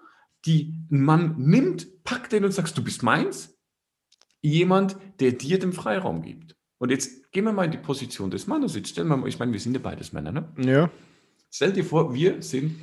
die 0.47 0.75
einen 0.91 1.03
Mann 1.03 1.35
nimmt, 1.39 2.05
packt 2.05 2.33
den 2.33 2.45
und 2.45 2.53
sagst, 2.53 2.77
du 2.77 2.85
bist 2.85 3.03
meins, 3.03 3.57
jemand, 4.41 4.97
der 5.21 5.33
dir 5.33 5.59
den 5.59 5.73
Freiraum 5.73 6.23
gibt. 6.23 6.57
Und 6.79 6.91
jetzt 6.91 7.33
gehen 7.33 7.45
wir 7.45 7.53
mal 7.53 7.65
in 7.65 7.71
die 7.71 7.79
Position 7.79 8.31
des 8.31 8.47
Mannes. 8.47 8.75
Jetzt 8.75 8.91
stellen 8.91 9.09
wir 9.09 9.17
mal, 9.17 9.29
ich 9.29 9.39
meine, 9.39 9.53
wir 9.53 9.61
sind 9.61 9.75
ja 9.75 9.81
beides 9.81 10.13
Männer, 10.13 10.33
ne? 10.33 10.49
Ja. 10.59 10.91
Stell 11.51 11.73
dir 11.73 11.85
vor, 11.85 12.13
wir 12.13 12.43
sind 12.43 12.77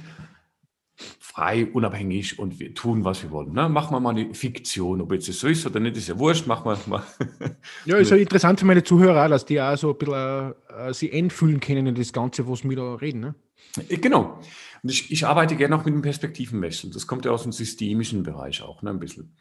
frei, 1.20 1.68
unabhängig 1.72 2.40
und 2.40 2.60
wir 2.60 2.74
tun, 2.74 3.04
was 3.06 3.24
wir 3.24 3.32
wollen. 3.32 3.54
Ne? 3.54 3.70
Machen 3.70 3.94
wir 3.96 4.00
mal 4.00 4.10
eine 4.10 4.34
Fiktion, 4.34 5.02
ob 5.02 5.12
jetzt 5.14 5.30
das 5.30 5.40
so 5.40 5.48
ist 5.48 5.66
oder 5.66 5.80
nicht, 5.80 5.98
ist 5.98 6.08
ja 6.08 6.18
wurscht, 6.18 6.48
machen 6.48 6.66
wir 6.66 6.78
mal. 6.88 7.04
ja, 7.86 7.98
ist 7.98 8.12
ja 8.12 8.18
interessant 8.18 8.60
für 8.60 8.66
meine 8.66 8.84
Zuhörer, 8.84 9.30
dass 9.30 9.46
die 9.46 9.62
auch 9.62 9.78
so 9.78 9.92
ein 9.92 9.98
bisschen 9.98 10.54
äh, 10.70 10.94
sie 10.94 11.12
einfühlen 11.12 11.60
können 11.60 11.88
in 11.88 11.96
das 11.96 12.12
Ganze, 12.12 12.48
was 12.48 12.64
wir 12.64 12.76
da 12.76 12.96
reden. 12.96 13.22
Ne? 13.22 13.36
Äh, 13.78 13.98
genau. 13.98 14.40
Und 14.84 14.90
ich, 14.90 15.12
ich 15.12 15.26
arbeite 15.26 15.56
gerne 15.56 15.76
auch 15.76 15.86
mit 15.86 15.94
dem 15.94 16.02
Perspektivenwechsel. 16.02 16.92
Das 16.92 17.08
kommt 17.08 17.26
ja 17.26 17.32
aus 17.32 17.44
dem 17.44 17.52
systemischen 17.52 18.24
Bereich 18.24 18.62
auch, 18.62 18.82
ne, 18.82 18.90
ein 18.90 19.00
bisschen. 19.00 19.36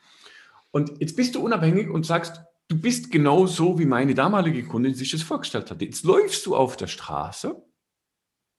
Und 0.70 1.00
jetzt 1.00 1.16
bist 1.16 1.34
du 1.34 1.40
unabhängig 1.40 1.88
und 1.88 2.06
sagst, 2.06 2.40
du 2.68 2.80
bist 2.80 3.10
genau 3.10 3.46
so, 3.46 3.78
wie 3.78 3.86
meine 3.86 4.14
damalige 4.14 4.64
Kundin 4.64 4.94
sich 4.94 5.10
das 5.10 5.22
vorgestellt 5.22 5.70
hat. 5.70 5.82
Jetzt 5.82 6.04
läufst 6.04 6.46
du 6.46 6.54
auf 6.54 6.76
der 6.76 6.86
Straße 6.86 7.60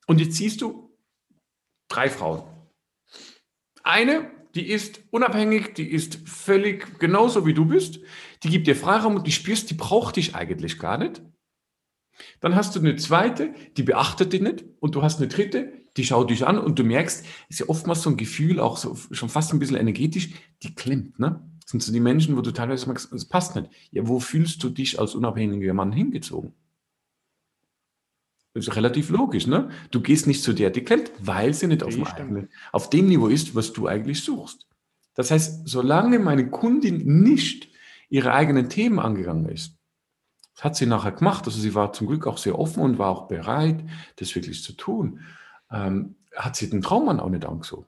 und 0.07 0.19
jetzt 0.19 0.35
siehst 0.35 0.61
du 0.61 0.97
drei 1.87 2.09
Frauen. 2.09 2.43
Eine, 3.83 4.29
die 4.53 4.67
ist 4.67 5.01
unabhängig, 5.11 5.73
die 5.75 5.89
ist 5.89 6.27
völlig 6.27 6.99
genauso 6.99 7.45
wie 7.45 7.53
du 7.53 7.65
bist, 7.65 7.99
die 8.43 8.49
gibt 8.49 8.67
dir 8.67 8.75
Freiraum 8.75 9.15
und 9.15 9.27
die 9.27 9.31
spürst, 9.31 9.69
die 9.69 9.75
braucht 9.75 10.17
dich 10.17 10.35
eigentlich 10.35 10.77
gar 10.77 10.97
nicht. 10.97 11.21
Dann 12.39 12.55
hast 12.55 12.75
du 12.75 12.79
eine 12.79 12.95
zweite, 12.95 13.53
die 13.77 13.83
beachtet 13.83 14.33
dich 14.33 14.41
nicht 14.41 14.65
und 14.79 14.95
du 14.95 15.01
hast 15.01 15.19
eine 15.19 15.27
dritte, 15.27 15.73
die 15.97 16.03
schaut 16.03 16.29
dich 16.29 16.45
an 16.47 16.57
und 16.57 16.79
du 16.79 16.83
merkst, 16.83 17.25
ist 17.49 17.59
ja 17.59 17.69
oftmals 17.69 18.01
so 18.01 18.09
ein 18.09 18.17
Gefühl, 18.17 18.59
auch 18.59 18.77
so 18.77 18.95
schon 19.11 19.29
fast 19.29 19.53
ein 19.53 19.59
bisschen 19.59 19.77
energetisch, 19.77 20.29
die 20.63 20.73
klemmt, 20.73 21.19
ne? 21.19 21.41
Das 21.61 21.71
sind 21.71 21.83
so 21.83 21.93
die 21.93 21.99
Menschen, 21.99 22.35
wo 22.35 22.41
du 22.41 22.51
teilweise 22.51 22.85
merkst, 22.87 23.11
das 23.11 23.25
passt 23.25 23.55
nicht. 23.55 23.69
Ja, 23.91 24.07
wo 24.07 24.19
fühlst 24.19 24.63
du 24.63 24.69
dich 24.69 24.99
als 24.99 25.15
unabhängiger 25.15 25.73
Mann 25.73 25.91
hingezogen? 25.91 26.53
Das 28.53 28.67
ist 28.67 28.75
relativ 28.75 29.09
logisch, 29.09 29.47
ne? 29.47 29.69
Du 29.91 30.01
gehst 30.01 30.27
nicht 30.27 30.43
zu 30.43 30.53
der, 30.53 30.69
die 30.69 30.83
klemmt, 30.83 31.11
weil 31.19 31.53
sie 31.53 31.67
nicht 31.67 31.83
auf 31.83 31.93
dem, 31.93 32.05
eigenen, 32.05 32.49
auf 32.71 32.89
dem 32.89 33.07
Niveau 33.07 33.27
ist, 33.27 33.55
was 33.55 33.71
du 33.71 33.87
eigentlich 33.87 34.21
suchst. 34.23 34.67
Das 35.13 35.31
heißt, 35.31 35.67
solange 35.67 36.19
meine 36.19 36.49
Kundin 36.49 37.21
nicht 37.23 37.69
ihre 38.09 38.33
eigenen 38.33 38.69
Themen 38.69 38.99
angegangen 38.99 39.45
ist, 39.47 39.77
hat 40.61 40.75
sie 40.75 40.85
nachher 40.85 41.11
gemacht, 41.11 41.45
also 41.45 41.59
sie 41.59 41.73
war 41.73 41.91
zum 41.91 42.07
Glück 42.07 42.27
auch 42.27 42.37
sehr 42.37 42.57
offen 42.57 42.83
und 42.83 42.99
war 42.99 43.09
auch 43.09 43.27
bereit, 43.27 43.83
das 44.17 44.33
wirklich 44.35 44.63
zu 44.63 44.73
tun, 44.73 45.21
ähm, 45.71 46.15
hat 46.35 46.55
sie 46.55 46.69
den 46.69 46.83
Traummann 46.83 47.19
auch 47.19 47.29
nicht 47.29 47.45
angezogen. 47.45 47.87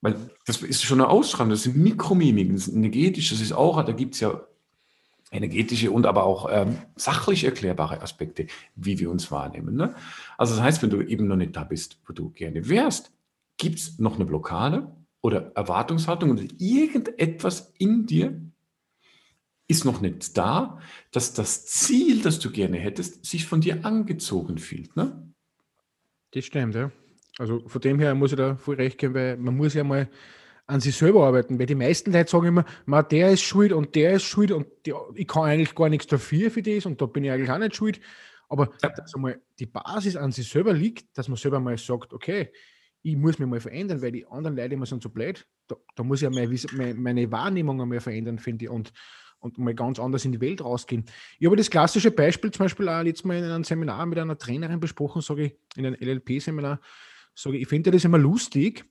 Weil 0.00 0.16
das 0.46 0.62
ist 0.62 0.82
schon 0.82 1.00
eine 1.00 1.10
Ausstrahlung, 1.10 1.50
das 1.50 1.64
sind 1.64 1.76
Mikromimiken, 1.76 2.54
das 2.54 2.68
ist 2.68 2.74
energetisch, 2.74 3.30
das 3.30 3.40
ist 3.40 3.52
auch, 3.52 3.82
da 3.84 3.92
gibt 3.92 4.14
es 4.14 4.20
ja 4.20 4.40
energetische 5.30 5.90
und 5.90 6.06
aber 6.06 6.24
auch 6.24 6.48
ähm, 6.50 6.78
sachlich 6.96 7.44
erklärbare 7.44 8.00
Aspekte, 8.00 8.46
wie 8.74 8.98
wir 8.98 9.10
uns 9.10 9.30
wahrnehmen. 9.30 9.76
Ne? 9.76 9.94
Also 10.38 10.54
das 10.54 10.62
heißt, 10.62 10.82
wenn 10.82 10.90
du 10.90 11.02
eben 11.02 11.26
noch 11.26 11.36
nicht 11.36 11.56
da 11.56 11.64
bist, 11.64 11.98
wo 12.06 12.12
du 12.12 12.30
gerne 12.30 12.68
wärst, 12.68 13.12
gibt 13.58 13.78
es 13.78 13.98
noch 13.98 14.14
eine 14.14 14.24
Blockade 14.24 14.90
oder 15.20 15.52
Erwartungshaltung 15.54 16.30
und 16.30 16.60
irgendetwas 16.60 17.72
in 17.78 18.06
dir 18.06 18.40
ist 19.66 19.84
noch 19.84 20.00
nicht 20.00 20.36
da, 20.36 20.78
dass 21.10 21.32
das 21.32 21.66
Ziel, 21.66 22.20
das 22.22 22.38
du 22.38 22.50
gerne 22.50 22.76
hättest, 22.76 23.24
sich 23.24 23.46
von 23.46 23.60
dir 23.60 23.84
angezogen 23.84 24.58
fühlt. 24.58 24.94
Ne? 24.96 25.32
Das 26.32 26.44
stimmt, 26.44 26.74
ja. 26.74 26.90
Also 27.38 27.66
von 27.66 27.80
dem 27.80 27.98
her 27.98 28.14
muss 28.14 28.32
ich 28.32 28.36
da 28.36 28.56
voll 28.56 28.76
recht 28.76 28.98
geben, 28.98 29.14
weil 29.14 29.36
man 29.36 29.56
muss 29.56 29.74
ja 29.74 29.82
mal 29.82 30.08
an 30.66 30.80
sich 30.80 30.96
selber 30.96 31.26
arbeiten, 31.26 31.58
weil 31.58 31.66
die 31.66 31.74
meisten 31.74 32.12
Leute 32.12 32.30
sagen 32.30 32.46
immer, 32.46 32.64
man, 32.86 33.06
der 33.08 33.30
ist 33.30 33.42
schuld 33.42 33.72
und 33.72 33.94
der 33.94 34.14
ist 34.14 34.24
schuld 34.24 34.50
und 34.50 34.66
die, 34.86 34.94
ich 35.14 35.26
kann 35.26 35.44
eigentlich 35.44 35.74
gar 35.74 35.88
nichts 35.88 36.06
dafür 36.06 36.50
für 36.50 36.62
das 36.62 36.86
und 36.86 37.00
da 37.00 37.06
bin 37.06 37.24
ich 37.24 37.30
eigentlich 37.30 37.50
auch 37.50 37.58
nicht 37.58 37.76
schuld. 37.76 38.00
Aber 38.48 38.70
ja. 38.82 38.90
dass 38.90 39.14
einmal 39.14 39.40
die 39.58 39.66
Basis 39.66 40.16
an 40.16 40.32
sich 40.32 40.48
selber 40.48 40.72
liegt, 40.72 41.16
dass 41.16 41.28
man 41.28 41.36
selber 41.36 41.60
mal 41.60 41.76
sagt, 41.76 42.12
okay, 42.12 42.50
ich 43.02 43.16
muss 43.16 43.38
mich 43.38 43.48
mal 43.48 43.60
verändern, 43.60 44.00
weil 44.00 44.12
die 44.12 44.26
anderen 44.26 44.56
Leute 44.56 44.74
immer 44.74 44.86
sind 44.86 45.02
so 45.02 45.10
blöd. 45.10 45.46
Da, 45.66 45.76
da 45.94 46.02
muss 46.02 46.22
ich 46.22 46.30
ja 46.30 46.30
meine, 46.30 46.94
meine 46.94 47.30
Wahrnehmung 47.30 47.80
einmal 47.80 48.00
verändern, 48.00 48.38
finde 48.38 48.66
ich, 48.66 48.70
und, 48.70 48.92
und 49.44 49.58
mal 49.58 49.74
ganz 49.74 50.00
anders 50.00 50.24
in 50.24 50.32
die 50.32 50.40
Welt 50.40 50.64
rausgehen. 50.64 51.04
Ich 51.38 51.46
habe 51.46 51.56
das 51.56 51.70
klassische 51.70 52.10
Beispiel 52.10 52.50
zum 52.50 52.64
Beispiel 52.64 52.88
auch 52.88 53.02
letztes 53.02 53.24
Mal 53.24 53.36
in 53.36 53.44
einem 53.44 53.62
Seminar 53.62 54.06
mit 54.06 54.18
einer 54.18 54.38
Trainerin 54.38 54.80
besprochen, 54.80 55.20
sage 55.20 55.44
ich, 55.44 55.54
in 55.76 55.86
einem 55.86 55.96
LLP-Seminar, 56.00 56.80
sage 57.34 57.56
ich, 57.56 57.62
ich 57.62 57.68
finde 57.68 57.90
das 57.90 58.04
immer 58.04 58.18
lustig, 58.18 58.86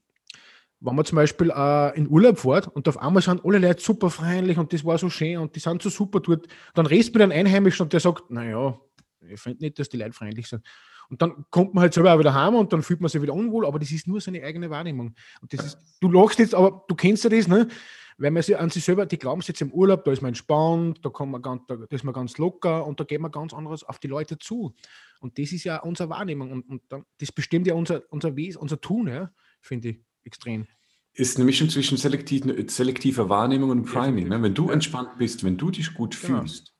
wenn 0.80 0.96
man 0.96 1.06
zum 1.06 1.16
Beispiel 1.16 1.50
äh, 1.50 1.98
in 1.98 2.08
Urlaub 2.08 2.40
fährt 2.40 2.68
und 2.68 2.88
auf 2.88 3.00
einmal 3.00 3.24
sind 3.24 3.44
alle 3.44 3.58
Leute 3.58 3.82
super 3.82 4.12
freundlich 4.12 4.58
und 4.58 4.72
das 4.74 4.86
war 4.86 4.98
so 4.98 5.10
schön 5.10 5.38
und 5.40 5.56
die 5.56 5.60
sind 5.60 5.82
so 5.82 5.90
super 5.90 6.20
dort, 6.20 6.48
dann 6.76 6.86
redest 6.86 7.10
du 7.10 7.20
mit 7.20 7.24
einem 7.24 7.32
Einheimischen 7.32 7.86
und 7.86 7.94
der 7.94 8.00
sagt, 8.00 8.30
naja, 8.30 8.80
ich 9.22 9.40
finde 9.40 9.64
nicht, 9.64 9.80
dass 9.80 9.90
die 9.90 9.98
Leute 9.98 10.14
freundlich 10.14 10.48
sind. 10.48 10.64
Und 11.10 11.22
dann 11.22 11.46
kommt 11.50 11.74
man 11.74 11.84
halt 11.84 11.94
selber 11.94 12.14
auch 12.14 12.20
wieder 12.20 12.34
heim 12.34 12.56
und 12.56 12.74
dann 12.74 12.84
fühlt 12.84 13.02
man 13.02 13.10
sich 13.10 13.22
wieder 13.22 13.34
unwohl, 13.34 13.66
aber 13.66 13.80
das 13.80 13.92
ist 13.92 14.08
nur 14.08 14.22
seine 14.22 14.44
eigene 14.44 14.70
Wahrnehmung. 14.70 15.16
Und 15.42 15.54
das 15.54 15.66
ist, 15.66 15.78
du 16.00 16.10
lachst 16.10 16.40
jetzt, 16.40 16.54
aber 16.54 16.84
du 16.88 16.96
kennst 16.96 17.24
ja 17.24 17.30
das, 17.30 17.48
ne? 17.48 17.68
Weil 18.18 18.32
man 18.32 18.44
sich 18.44 18.58
an 18.58 18.70
sich 18.70 18.84
selber, 18.84 19.06
die 19.06 19.18
glauben 19.18 19.42
jetzt 19.42 19.62
im 19.62 19.72
Urlaub, 19.72 20.04
da 20.04 20.12
ist 20.12 20.22
man 20.22 20.30
entspannt, 20.30 21.00
da, 21.04 21.10
kann 21.10 21.32
man 21.32 21.42
ganz, 21.42 21.64
da 21.68 21.78
ist 21.90 22.04
man 22.04 22.14
ganz 22.14 22.38
locker 22.38 22.86
und 22.86 23.00
da 23.00 23.04
geht 23.04 23.20
man 23.20 23.32
ganz 23.32 23.54
anderes 23.54 23.84
auf 23.84 24.00
die 24.00 24.08
Leute 24.08 24.38
zu. 24.38 24.74
Und 25.20 25.38
das 25.40 25.52
ist 25.52 25.64
ja 25.64 25.80
unsere 25.82 26.10
Wahrnehmung 26.10 26.52
und, 26.52 26.70
und 26.70 26.82
dann, 26.90 27.06
das 27.20 27.32
bestimmt 27.32 27.68
ja 27.68 27.74
unser, 27.74 28.04
unser 28.10 28.36
Wesen, 28.36 28.60
unser 28.60 28.80
Tun, 28.80 29.08
ja, 29.08 29.32
finde 29.62 29.90
ich 29.90 30.00
extrem. 30.24 30.68
Ist 31.14 31.38
eine 31.38 31.46
Mischung 31.46 31.70
zwischen 31.70 31.98
selektiv, 31.98 32.44
selektiver 32.72 33.30
Wahrnehmung 33.30 33.70
und 33.70 33.86
Priming. 33.86 34.30
Ne? 34.30 34.42
Wenn 34.42 34.56
du 34.56 34.70
entspannt 34.72 35.18
bist, 35.18 35.44
wenn 35.44 35.58
du 35.58 35.70
dich 35.70 35.94
gut 35.94 36.20
genau. 36.20 36.40
fühlst, 36.40 36.74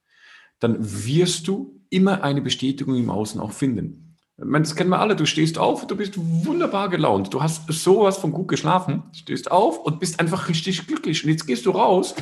dann 0.60 0.78
wirst 0.80 1.48
du 1.48 1.82
immer 1.90 2.24
eine 2.24 2.42
Bestätigung 2.42 2.96
im 2.96 3.10
Außen 3.10 3.40
auch 3.40 3.52
finden. 3.52 4.03
Ich 4.38 4.46
meine, 4.46 4.64
das 4.64 4.76
kennen 4.76 4.90
wir 4.90 5.00
alle. 5.00 5.16
Du 5.16 5.26
stehst 5.26 5.58
auf, 5.58 5.86
du 5.86 5.96
bist 5.96 6.14
wunderbar 6.18 6.90
gelaunt. 6.90 7.34
Du 7.34 7.44
hast 7.44 7.72
sowas 7.72 8.18
von 8.18 8.32
gut 8.32 8.48
geschlafen, 8.48 9.04
stehst 9.14 9.52
auf 9.52 9.80
und 9.80 10.00
bist 10.00 10.20
einfach 10.20 10.50
richtig 10.50 10.88
glücklich. 10.88 11.24
Und 11.24 11.30
jetzt 11.30 11.46
gehst 11.46 11.66
du 11.66 11.72
raus 11.72 12.16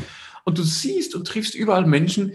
und 0.44 0.58
du 0.58 0.64
siehst 0.64 1.16
und 1.16 1.26
triffst 1.26 1.56
überall 1.56 1.86
Menschen, 1.86 2.34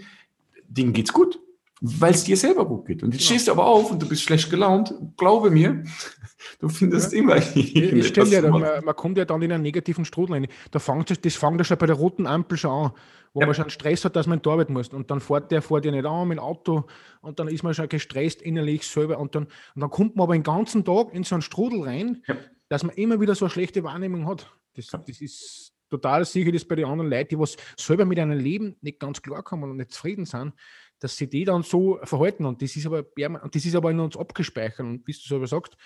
denen 0.67 0.93
geht's 0.93 1.13
gut, 1.13 1.39
weil 1.79 2.11
es 2.11 2.23
dir 2.23 2.37
selber 2.37 2.65
gut 2.65 2.87
geht. 2.87 3.03
Und 3.03 3.13
jetzt 3.13 3.21
ja. 3.23 3.27
stehst 3.27 3.47
du 3.47 3.51
aber 3.51 3.67
auf 3.67 3.91
und 3.91 4.01
du 4.01 4.07
bist 4.07 4.23
schlecht 4.23 4.49
gelaunt. 4.49 4.95
Glaube 5.15 5.51
mir, 5.51 5.83
du 6.59 6.69
findest 6.69 7.13
ja. 7.13 7.19
immer 7.19 7.35
irgendetwas. 7.55 8.31
Ja, 8.31 8.49
man, 8.49 8.83
man, 8.83 8.95
kommt 8.95 9.19
ja 9.19 9.25
dann 9.25 9.43
in 9.43 9.51
einen 9.51 9.63
negativen 9.63 10.05
Strudel 10.05 10.33
rein. 10.33 10.47
Da 10.71 10.79
fängt, 10.79 11.23
das 11.23 11.35
fängt 11.35 11.59
ja 11.59 11.63
schon 11.63 11.77
bei 11.77 11.85
der 11.85 11.95
roten 11.95 12.25
Ampel 12.25 12.57
schon 12.57 12.71
an 12.71 12.91
wo 13.37 13.41
ja. 13.41 13.45
man 13.45 13.53
schon 13.53 13.69
Stress 13.69 14.03
hat, 14.03 14.15
dass 14.15 14.25
man 14.25 14.39
in 14.39 14.41
die 14.41 14.49
Arbeit 14.49 14.71
muss. 14.71 14.87
Und 14.89 15.11
dann 15.11 15.19
fährt 15.19 15.51
der 15.51 15.61
fährt 15.61 15.85
ja 15.85 15.91
nicht 15.91 16.07
an 16.07 16.27
mit 16.27 16.39
dem 16.39 16.43
Auto 16.43 16.87
und 17.21 17.37
dann 17.37 17.47
ist 17.47 17.61
man 17.61 17.71
schon 17.75 17.87
gestresst 17.87 18.41
innerlich 18.41 18.87
selber. 18.87 19.19
Und 19.19 19.35
dann, 19.35 19.43
und 19.75 19.81
dann 19.81 19.91
kommt 19.91 20.15
man 20.15 20.23
aber 20.23 20.33
den 20.33 20.41
ganzen 20.41 20.83
Tag 20.83 21.13
in 21.13 21.23
so 21.23 21.35
einen 21.35 21.43
Strudel 21.43 21.83
rein, 21.83 22.23
ja. 22.27 22.35
dass 22.67 22.83
man 22.83 22.95
immer 22.95 23.21
wieder 23.21 23.35
so 23.35 23.45
eine 23.45 23.51
schlechte 23.51 23.83
Wahrnehmung 23.83 24.25
hat. 24.25 24.51
Das, 24.75 24.91
ja. 24.91 24.97
das 25.05 25.21
ist 25.21 25.71
total 25.87 26.25
sicher, 26.25 26.51
dass 26.51 26.65
bei 26.65 26.77
den 26.77 26.85
anderen 26.85 27.11
Leuten, 27.11 27.29
die 27.29 27.37
was 27.37 27.57
selber 27.77 28.05
mit 28.05 28.17
einem 28.17 28.39
Leben 28.39 28.75
nicht 28.81 28.99
ganz 28.99 29.21
klar 29.21 29.43
kommen 29.43 29.69
und 29.69 29.77
nicht 29.77 29.91
zufrieden 29.91 30.25
sind, 30.25 30.53
dass 30.97 31.15
sie 31.15 31.29
die 31.29 31.45
dann 31.45 31.61
so 31.61 31.99
verhalten. 32.05 32.43
Und 32.43 32.63
das 32.63 32.75
ist 32.75 32.87
aber, 32.87 33.05
und 33.43 33.53
das 33.53 33.65
ist 33.65 33.75
aber 33.75 33.91
in 33.91 33.99
uns 33.99 34.17
abgespeichert. 34.17 34.79
Und 34.79 35.07
wie 35.07 35.11
du 35.11 35.19
selber 35.19 35.45
sagst, 35.45 35.77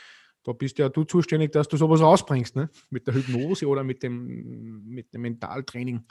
da 0.46 0.54
bist 0.54 0.78
ja 0.80 0.88
du 0.88 1.04
zuständig, 1.04 1.52
dass 1.52 1.68
du 1.68 1.76
sowas 1.76 2.00
rausbringst, 2.00 2.56
ne? 2.56 2.70
mit 2.90 3.06
der 3.08 3.14
Hypnose 3.14 3.68
oder 3.68 3.84
mit 3.84 4.02
dem, 4.04 4.86
mit 4.86 5.14
dem 5.14 5.22
Mentaltraining. 5.22 6.06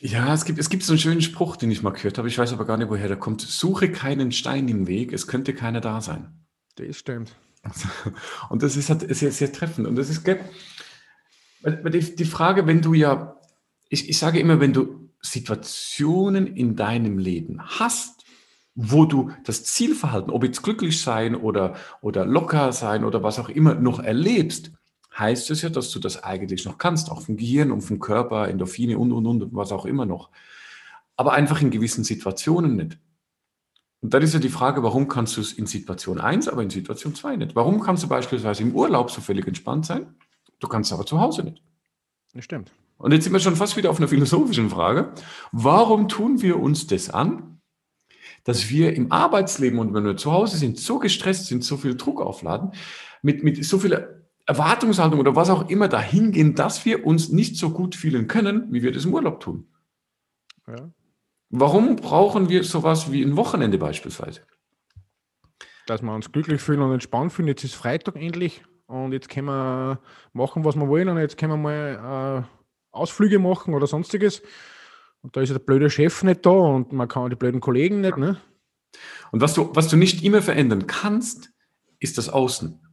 Ja, 0.00 0.32
es 0.32 0.44
gibt, 0.44 0.58
es 0.58 0.70
gibt 0.70 0.84
so 0.84 0.92
einen 0.92 1.00
schönen 1.00 1.22
Spruch, 1.22 1.56
den 1.56 1.70
ich 1.70 1.82
mal 1.82 1.90
gehört 1.90 2.18
habe. 2.18 2.28
Ich 2.28 2.38
weiß 2.38 2.52
aber 2.52 2.64
gar 2.64 2.76
nicht, 2.76 2.88
woher 2.88 3.08
der 3.08 3.16
kommt. 3.16 3.40
Suche 3.40 3.90
keinen 3.90 4.30
Stein 4.30 4.68
im 4.68 4.86
Weg, 4.86 5.12
es 5.12 5.26
könnte 5.26 5.54
keiner 5.54 5.80
da 5.80 6.00
sein. 6.00 6.46
Das 6.76 6.96
stimmt. 6.96 7.34
Und 8.48 8.62
das 8.62 8.76
ist 8.76 8.90
halt 8.90 9.14
sehr, 9.14 9.32
sehr 9.32 9.52
treffend. 9.52 9.88
Und 9.88 9.96
das 9.96 10.08
ist, 10.08 10.24
die, 10.24 12.16
die 12.16 12.24
Frage, 12.24 12.66
wenn 12.66 12.80
du 12.80 12.94
ja, 12.94 13.36
ich, 13.88 14.08
ich 14.08 14.18
sage 14.18 14.38
immer, 14.38 14.60
wenn 14.60 14.72
du 14.72 15.10
Situationen 15.20 16.46
in 16.46 16.76
deinem 16.76 17.18
Leben 17.18 17.60
hast, 17.60 18.24
wo 18.76 19.04
du 19.04 19.32
das 19.44 19.64
Zielverhalten, 19.64 20.30
ob 20.30 20.44
jetzt 20.44 20.62
glücklich 20.62 21.02
sein 21.02 21.34
oder, 21.34 21.74
oder 22.00 22.24
locker 22.24 22.72
sein 22.72 23.04
oder 23.04 23.24
was 23.24 23.40
auch 23.40 23.48
immer, 23.48 23.74
noch 23.74 23.98
erlebst, 23.98 24.70
heißt 25.18 25.50
es 25.50 25.62
ja, 25.62 25.68
dass 25.68 25.90
du 25.90 25.98
das 25.98 26.22
eigentlich 26.22 26.64
noch 26.64 26.78
kannst, 26.78 27.10
auch 27.10 27.22
vom 27.22 27.36
Gehirn 27.36 27.72
und 27.72 27.82
vom 27.82 27.98
Körper, 27.98 28.48
Endorphine 28.48 28.98
und, 28.98 29.12
und, 29.12 29.26
und, 29.26 29.54
was 29.54 29.72
auch 29.72 29.84
immer 29.84 30.06
noch. 30.06 30.30
Aber 31.16 31.32
einfach 31.32 31.60
in 31.60 31.70
gewissen 31.70 32.04
Situationen 32.04 32.76
nicht. 32.76 32.98
Und 34.00 34.14
dann 34.14 34.22
ist 34.22 34.34
ja 34.34 34.40
die 34.40 34.48
Frage, 34.48 34.82
warum 34.84 35.08
kannst 35.08 35.36
du 35.36 35.40
es 35.40 35.52
in 35.52 35.66
Situation 35.66 36.20
1, 36.20 36.48
aber 36.48 36.62
in 36.62 36.70
Situation 36.70 37.14
2 37.14 37.36
nicht? 37.36 37.56
Warum 37.56 37.80
kannst 37.80 38.04
du 38.04 38.08
beispielsweise 38.08 38.62
im 38.62 38.74
Urlaub 38.74 39.10
so 39.10 39.20
völlig 39.20 39.46
entspannt 39.46 39.86
sein? 39.86 40.14
Du 40.60 40.68
kannst 40.68 40.92
aber 40.92 41.04
zu 41.04 41.20
Hause 41.20 41.42
nicht. 41.42 41.62
Das 42.32 42.44
stimmt. 42.44 42.70
Und 42.96 43.12
jetzt 43.12 43.24
sind 43.24 43.32
wir 43.32 43.40
schon 43.40 43.56
fast 43.56 43.76
wieder 43.76 43.90
auf 43.90 43.98
einer 43.98 44.08
philosophischen 44.08 44.70
Frage. 44.70 45.12
Warum 45.50 46.08
tun 46.08 46.42
wir 46.42 46.60
uns 46.60 46.86
das 46.86 47.10
an, 47.10 47.60
dass 48.44 48.70
wir 48.70 48.94
im 48.94 49.10
Arbeitsleben 49.10 49.78
und 49.78 49.94
wenn 49.94 50.04
wir 50.04 50.16
zu 50.16 50.32
Hause 50.32 50.56
sind, 50.56 50.78
so 50.78 50.98
gestresst 50.98 51.46
sind, 51.46 51.64
so 51.64 51.76
viel 51.76 51.96
Druck 51.96 52.20
aufladen, 52.20 52.72
mit, 53.22 53.42
mit 53.42 53.64
so 53.64 53.78
viel 53.78 54.17
Erwartungshaltung 54.48 55.20
oder 55.20 55.36
was 55.36 55.50
auch 55.50 55.68
immer 55.68 55.88
dahin 55.88 56.32
gehen, 56.32 56.54
dass 56.54 56.86
wir 56.86 57.06
uns 57.06 57.28
nicht 57.28 57.56
so 57.56 57.68
gut 57.68 57.94
fühlen 57.94 58.28
können, 58.28 58.72
wie 58.72 58.82
wir 58.82 58.92
das 58.92 59.04
im 59.04 59.12
Urlaub 59.12 59.40
tun. 59.40 59.68
Ja. 60.66 60.90
Warum 61.50 61.96
brauchen 61.96 62.48
wir 62.48 62.64
sowas 62.64 63.12
wie 63.12 63.22
ein 63.22 63.36
Wochenende 63.36 63.76
beispielsweise? 63.76 64.40
Dass 65.86 66.00
wir 66.00 66.14
uns 66.14 66.32
glücklich 66.32 66.62
fühlen 66.62 66.80
und 66.80 66.92
entspannt 66.92 67.32
fühlen. 67.32 67.48
Jetzt 67.48 67.62
ist 67.62 67.74
Freitag 67.74 68.16
endlich 68.16 68.62
und 68.86 69.12
jetzt 69.12 69.28
können 69.28 69.48
wir 69.48 70.00
machen, 70.32 70.64
was 70.64 70.76
wir 70.76 70.88
wollen 70.88 71.10
und 71.10 71.18
jetzt 71.18 71.36
können 71.36 71.52
wir 71.52 71.56
mal 71.58 72.42
äh, 72.42 72.96
Ausflüge 72.96 73.38
machen 73.38 73.74
oder 73.74 73.86
sonstiges. 73.86 74.42
Und 75.20 75.36
da 75.36 75.42
ist 75.42 75.52
der 75.52 75.58
blöde 75.58 75.90
Chef 75.90 76.22
nicht 76.22 76.46
da 76.46 76.50
und 76.50 76.92
man 76.92 77.08
kann 77.08 77.28
die 77.28 77.36
blöden 77.36 77.60
Kollegen 77.60 78.00
nicht. 78.00 78.16
Ne? 78.16 78.40
Und 79.30 79.42
was 79.42 79.52
du, 79.52 79.70
was 79.74 79.88
du 79.88 79.98
nicht 79.98 80.24
immer 80.24 80.40
verändern 80.40 80.86
kannst, 80.86 81.50
ist 81.98 82.16
das 82.16 82.30
Außen. 82.30 82.87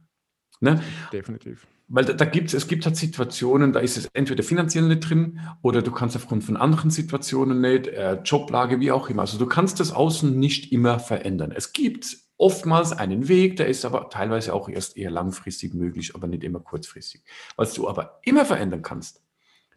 Ne? 0.60 0.82
Definitiv. 1.12 1.66
Weil 1.88 2.04
da, 2.04 2.14
da 2.14 2.24
gibt 2.24 2.48
es, 2.48 2.54
es 2.54 2.66
gibt 2.66 2.84
halt 2.84 2.96
Situationen, 2.96 3.72
da 3.72 3.80
ist 3.80 3.96
es 3.96 4.08
entweder 4.12 4.42
finanziell 4.42 4.88
nicht 4.88 5.08
drin 5.08 5.40
oder 5.62 5.82
du 5.82 5.92
kannst 5.92 6.16
aufgrund 6.16 6.42
von 6.42 6.56
anderen 6.56 6.90
Situationen 6.90 7.60
nicht, 7.60 7.86
äh, 7.86 8.20
Joblage, 8.24 8.80
wie 8.80 8.90
auch 8.90 9.08
immer. 9.08 9.22
Also 9.22 9.38
du 9.38 9.46
kannst 9.46 9.78
das 9.78 9.92
Außen 9.92 10.36
nicht 10.36 10.72
immer 10.72 10.98
verändern. 10.98 11.52
Es 11.54 11.72
gibt 11.72 12.16
oftmals 12.38 12.92
einen 12.92 13.28
Weg, 13.28 13.56
der 13.56 13.68
ist 13.68 13.84
aber 13.84 14.10
teilweise 14.10 14.52
auch 14.52 14.68
erst 14.68 14.96
eher 14.96 15.10
langfristig 15.10 15.74
möglich, 15.74 16.14
aber 16.14 16.26
nicht 16.26 16.42
immer 16.42 16.60
kurzfristig. 16.60 17.22
Was 17.56 17.72
du 17.72 17.88
aber 17.88 18.20
immer 18.24 18.44
verändern 18.44 18.82
kannst, 18.82 19.22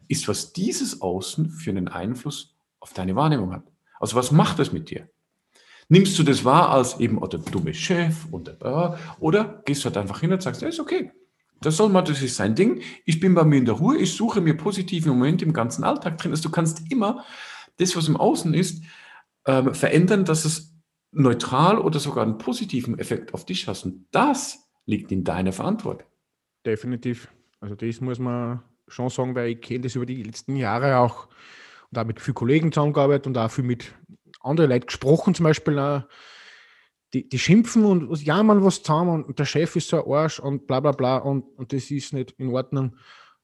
ist, 0.08 0.26
was 0.26 0.52
dieses 0.52 1.00
Außen 1.00 1.50
für 1.50 1.70
einen 1.70 1.86
Einfluss 1.86 2.56
auf 2.80 2.92
deine 2.92 3.14
Wahrnehmung 3.14 3.52
hat. 3.52 3.70
Also 4.00 4.16
was 4.16 4.32
macht 4.32 4.58
es 4.58 4.72
mit 4.72 4.90
dir? 4.90 5.08
Nimmst 5.90 6.16
du 6.16 6.22
das 6.22 6.44
wahr 6.44 6.70
als 6.70 7.00
eben 7.00 7.18
oder 7.18 7.38
dumme 7.38 7.74
Chef 7.74 8.24
und 8.30 8.48
äh, 8.48 8.90
oder 9.18 9.60
gehst 9.64 9.82
du 9.82 9.86
halt 9.86 9.96
einfach 9.96 10.20
hin 10.20 10.32
und 10.32 10.40
sagst, 10.40 10.62
ja, 10.62 10.68
ist 10.68 10.78
okay. 10.78 11.10
Das 11.60 11.76
soll 11.76 11.88
mal, 11.88 12.02
das 12.02 12.22
ist 12.22 12.36
sein 12.36 12.54
Ding. 12.54 12.80
Ich 13.04 13.18
bin 13.18 13.34
bei 13.34 13.42
mir 13.42 13.58
in 13.58 13.64
der 13.64 13.74
Ruhe, 13.74 13.98
ich 13.98 14.14
suche 14.14 14.40
mir 14.40 14.56
positive 14.56 15.08
Momente 15.08 15.44
im 15.44 15.52
ganzen 15.52 15.82
Alltag 15.82 16.16
drin. 16.18 16.30
Also 16.30 16.44
du 16.44 16.50
kannst 16.50 16.90
immer 16.92 17.24
das, 17.76 17.96
was 17.96 18.06
im 18.06 18.16
Außen 18.16 18.54
ist, 18.54 18.84
äh, 19.44 19.74
verändern, 19.74 20.24
dass 20.24 20.44
es 20.44 20.72
neutral 21.10 21.78
oder 21.78 21.98
sogar 21.98 22.22
einen 22.22 22.38
positiven 22.38 22.96
Effekt 23.00 23.34
auf 23.34 23.44
dich 23.44 23.66
hast. 23.66 23.84
Und 23.84 24.06
das 24.12 24.70
liegt 24.86 25.10
in 25.10 25.24
deiner 25.24 25.52
Verantwortung. 25.52 26.06
Definitiv. 26.64 27.26
Also 27.58 27.74
das 27.74 28.00
muss 28.00 28.20
man 28.20 28.62
schon 28.86 29.08
sagen, 29.08 29.34
weil 29.34 29.50
ich 29.50 29.60
kenne 29.60 29.80
das 29.80 29.96
über 29.96 30.06
die 30.06 30.22
letzten 30.22 30.54
Jahre 30.54 30.98
auch 30.98 31.26
und 31.90 31.98
auch 31.98 32.04
mit 32.04 32.20
vielen 32.20 32.36
Kollegen 32.36 32.70
zusammengearbeitet 32.70 33.26
und 33.26 33.36
auch 33.36 33.50
viel 33.50 33.64
mit 33.64 33.92
andere 34.40 34.66
Leute 34.66 34.86
gesprochen, 34.86 35.34
zum 35.34 35.44
Beispiel, 35.44 35.78
äh, 35.78 36.00
die, 37.12 37.28
die 37.28 37.38
schimpfen 37.38 37.84
und 37.84 38.22
jammern 38.22 38.64
was 38.64 38.82
zusammen 38.82 39.24
und 39.24 39.38
der 39.38 39.44
Chef 39.44 39.74
ist 39.76 39.88
so 39.88 40.04
ein 40.04 40.12
Arsch 40.12 40.38
und 40.38 40.66
bla 40.66 40.80
bla 40.80 40.92
bla 40.92 41.16
und, 41.18 41.42
und 41.58 41.72
das 41.72 41.90
ist 41.90 42.12
nicht 42.12 42.32
in 42.38 42.48
Ordnung. 42.48 42.96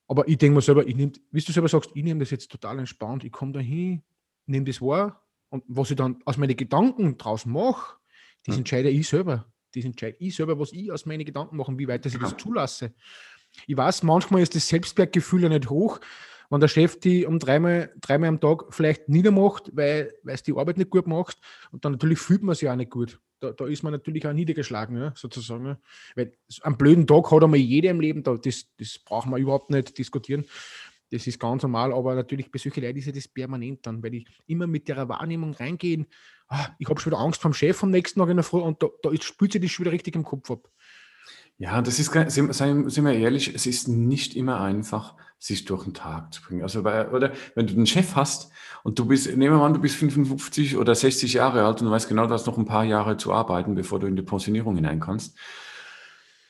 Aber 0.08 0.28
ich 0.28 0.38
denke 0.38 0.54
mir 0.54 0.62
selber, 0.62 0.86
ich 0.86 0.94
nehm, 0.94 1.12
wie 1.32 1.40
du 1.40 1.52
selber 1.52 1.68
sagst, 1.68 1.90
ich 1.94 2.04
nehme 2.04 2.20
das 2.20 2.30
jetzt 2.30 2.50
total 2.50 2.78
entspannt, 2.78 3.24
ich 3.24 3.32
komme 3.32 3.52
da 3.52 3.60
hin, 3.60 4.02
nehme 4.46 4.64
das 4.66 4.80
wahr 4.80 5.20
und 5.48 5.64
was 5.66 5.90
ich 5.90 5.96
dann 5.96 6.20
aus 6.24 6.36
meinen 6.36 6.56
Gedanken 6.56 7.18
draus 7.18 7.44
mache, 7.44 7.96
das 8.44 8.54
ja. 8.54 8.58
entscheide 8.58 8.88
ich 8.88 9.08
selber. 9.08 9.46
Das 9.74 9.84
entscheide 9.84 10.16
ich 10.20 10.34
selber, 10.34 10.58
was 10.58 10.72
ich 10.72 10.92
aus 10.92 11.04
meinen 11.04 11.24
Gedanken 11.24 11.56
mache, 11.56 11.76
wie 11.76 11.88
weit 11.88 12.06
ich 12.06 12.16
das 12.18 12.36
zulasse. 12.36 12.94
Ich 13.66 13.76
weiß, 13.76 14.04
manchmal 14.04 14.42
ist 14.42 14.54
das 14.54 14.68
Selbstwertgefühl 14.68 15.42
ja 15.42 15.48
nicht 15.48 15.68
hoch, 15.68 16.00
wenn 16.50 16.60
der 16.60 16.68
Chef 16.68 16.98
die 17.00 17.26
um 17.26 17.38
dreimal, 17.38 17.92
dreimal 18.00 18.28
am 18.28 18.40
Tag 18.40 18.72
vielleicht 18.74 19.08
niedermacht, 19.08 19.70
weil 19.74 20.12
es 20.26 20.42
die 20.42 20.56
Arbeit 20.56 20.78
nicht 20.78 20.90
gut 20.90 21.06
macht, 21.06 21.38
und 21.72 21.84
dann 21.84 21.92
natürlich 21.92 22.18
fühlt 22.18 22.42
man 22.42 22.54
sich 22.54 22.68
auch 22.68 22.76
nicht 22.76 22.90
gut. 22.90 23.20
Da, 23.40 23.52
da 23.52 23.66
ist 23.66 23.82
man 23.82 23.92
natürlich 23.92 24.26
auch 24.26 24.32
niedergeschlagen, 24.32 24.96
ja, 24.96 25.12
sozusagen. 25.14 25.66
Ja. 25.66 25.78
Weil 26.14 26.32
am 26.62 26.78
blöden 26.78 27.06
Tag 27.06 27.30
hat 27.30 27.44
einmal 27.44 27.58
jeder 27.58 27.90
im 27.90 28.00
Leben, 28.00 28.22
da, 28.22 28.36
das, 28.36 28.66
das 28.78 28.98
brauchen 28.98 29.30
wir 29.30 29.38
überhaupt 29.38 29.70
nicht 29.70 29.98
diskutieren. 29.98 30.46
Das 31.10 31.26
ist 31.26 31.38
ganz 31.38 31.62
normal, 31.62 31.92
aber 31.92 32.14
natürlich 32.14 32.50
bei 32.50 32.58
solchen 32.58 32.82
Leuten 32.82 32.98
ist 32.98 33.06
ja 33.06 33.12
das 33.12 33.28
permanent 33.28 33.86
dann, 33.86 34.02
weil 34.02 34.14
ich 34.14 34.26
immer 34.46 34.66
mit 34.66 34.88
der 34.88 35.08
Wahrnehmung 35.08 35.52
reingehen, 35.52 36.06
ah, 36.48 36.68
ich 36.78 36.88
habe 36.88 37.00
schon 37.00 37.12
wieder 37.12 37.20
Angst 37.20 37.40
vom 37.40 37.52
Chef 37.52 37.82
am 37.82 37.90
nächsten 37.90 38.18
Tag 38.18 38.28
in 38.30 38.36
der 38.36 38.44
Früh 38.44 38.60
und 38.60 38.82
da, 38.82 38.88
da 39.02 39.10
spült 39.20 39.52
sich 39.52 39.60
das 39.60 39.70
schon 39.70 39.84
wieder 39.84 39.92
richtig 39.92 40.16
im 40.16 40.24
Kopf 40.24 40.50
ab. 40.50 40.68
Ja, 41.58 41.80
das 41.80 41.98
ist, 41.98 42.12
sind 42.12 43.04
wir 43.04 43.12
ehrlich, 43.14 43.54
es 43.54 43.66
ist 43.66 43.88
nicht 43.88 44.34
immer 44.34 44.60
einfach, 44.60 45.14
sich 45.38 45.64
durch 45.64 45.84
den 45.84 45.94
Tag 45.94 46.32
zu 46.32 46.42
bringen. 46.42 46.62
Also, 46.62 46.82
bei, 46.82 47.08
oder 47.10 47.32
wenn 47.54 47.66
du 47.66 47.74
einen 47.74 47.86
Chef 47.86 48.16
hast 48.16 48.50
und 48.82 48.98
du 48.98 49.06
bist, 49.06 49.26
nehmen 49.36 49.58
wir 49.58 49.64
an, 49.64 49.74
du 49.74 49.80
bist 49.80 49.96
55 49.96 50.76
oder 50.76 50.94
60 50.94 51.34
Jahre 51.34 51.64
alt 51.64 51.80
und 51.80 51.86
du 51.86 51.92
weißt 51.92 52.08
genau, 52.08 52.26
du 52.26 52.34
hast 52.34 52.46
noch 52.46 52.58
ein 52.58 52.64
paar 52.64 52.84
Jahre 52.84 53.16
zu 53.16 53.32
arbeiten, 53.32 53.74
bevor 53.74 54.00
du 54.00 54.06
in 54.06 54.16
die 54.16 54.22
Pensionierung 54.22 54.76
hinein 54.76 55.00
kannst. 55.00 55.36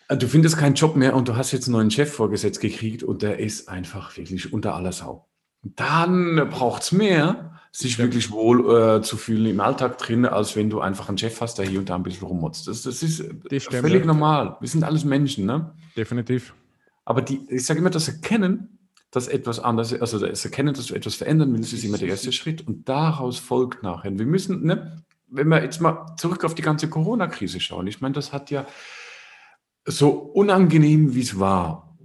Äh, 0.09 0.17
du 0.17 0.29
findest 0.29 0.57
keinen 0.57 0.75
Job 0.75 0.97
mehr 0.97 1.15
und 1.15 1.29
du 1.29 1.37
hast 1.37 1.53
jetzt 1.53 1.67
einen 1.67 1.77
neuen 1.77 1.91
Chef 1.91 2.13
vorgesetzt 2.13 2.61
gekriegt 2.61 3.03
und 3.03 3.23
der 3.23 3.39
ist 3.39 3.69
einfach 3.69 4.17
wirklich 4.17 4.53
unter 4.53 4.75
aller 4.75 4.93
Sau. 4.93 5.29
Dann 5.63 6.49
braucht 6.51 6.83
es 6.83 6.93
mehr, 6.93 7.59
sich 7.73 7.99
wirklich 7.99 8.31
wohl 8.31 8.99
äh, 8.99 9.03
zu 9.03 9.17
fühlen 9.17 9.47
im 9.47 9.61
Alltag 9.61 9.99
drin, 9.99 10.25
als 10.25 10.57
wenn 10.57 10.71
du 10.71 10.81
einfach 10.81 11.09
einen 11.09 11.19
Chef 11.19 11.41
hast, 11.41 11.59
der 11.59 11.67
hier 11.67 11.81
und 11.81 11.91
da 11.91 11.97
ein 11.97 12.03
bisschen 12.03 12.27
rummotzt. 12.27 12.69
Das, 12.69 12.83
das 12.83 13.03
ist 13.03 13.17
stimmt, 13.17 13.65
völlig 13.73 14.01
ja. 14.01 14.07
normal. 14.07 14.57
Wir 14.61 14.69
sind 14.69 14.85
alles 14.85 15.05
Menschen, 15.05 15.45
ne? 15.45 15.75
Definitiv. 15.97 16.55
Aber 17.05 17.21
die, 17.21 17.41
ich 17.49 17.67
sage 17.67 17.81
immer, 17.81 17.91
das 17.91 18.09
Erkennen, 18.09 18.76
dass 19.17 19.29
etwas 19.29 19.61
anders, 19.61 19.95
also 19.95 20.19
das 20.19 20.45
Erkennen, 20.45 20.75
dass 20.75 20.89
du 20.89 20.95
etwas 20.95 21.15
verändern 21.15 21.55
willst, 21.55 21.73
ist 21.73 21.85
immer 21.85 21.97
der 21.97 22.09
erste 22.09 22.33
Schritt 22.33 22.67
und 22.67 22.87
daraus 22.87 23.39
folgt 23.39 23.83
nachher. 23.83 24.17
Wir 24.19 24.27
müssen, 24.27 24.63
ne, 24.63 25.03
wenn 25.27 25.49
wir 25.49 25.63
jetzt 25.63 25.81
mal 25.81 26.15
zurück 26.19 26.45
auf 26.45 26.55
die 26.55 26.61
ganze 26.61 26.91
Corona-Krise 26.91 27.59
schauen, 27.59 27.87
ich 27.87 28.03
meine, 28.03 28.13
das 28.13 28.35
hat 28.35 28.51
ja 28.51 28.67
so 29.87 30.11
unangenehm, 30.11 31.15
wie 31.15 31.23
es 31.23 31.41
war, 31.41 31.97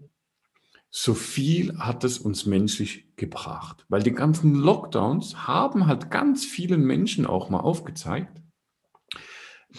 so 0.89 1.13
viel 1.13 1.77
hat 1.79 2.05
es 2.05 2.17
uns 2.17 2.45
menschlich 2.45 3.13
gebracht. 3.17 3.85
Weil 3.89 4.03
die 4.03 4.13
ganzen 4.13 4.55
Lockdowns 4.55 5.45
haben 5.45 5.87
halt 5.87 6.11
ganz 6.11 6.45
vielen 6.45 6.85
Menschen 6.85 7.25
auch 7.25 7.49
mal 7.49 7.59
aufgezeigt, 7.59 8.41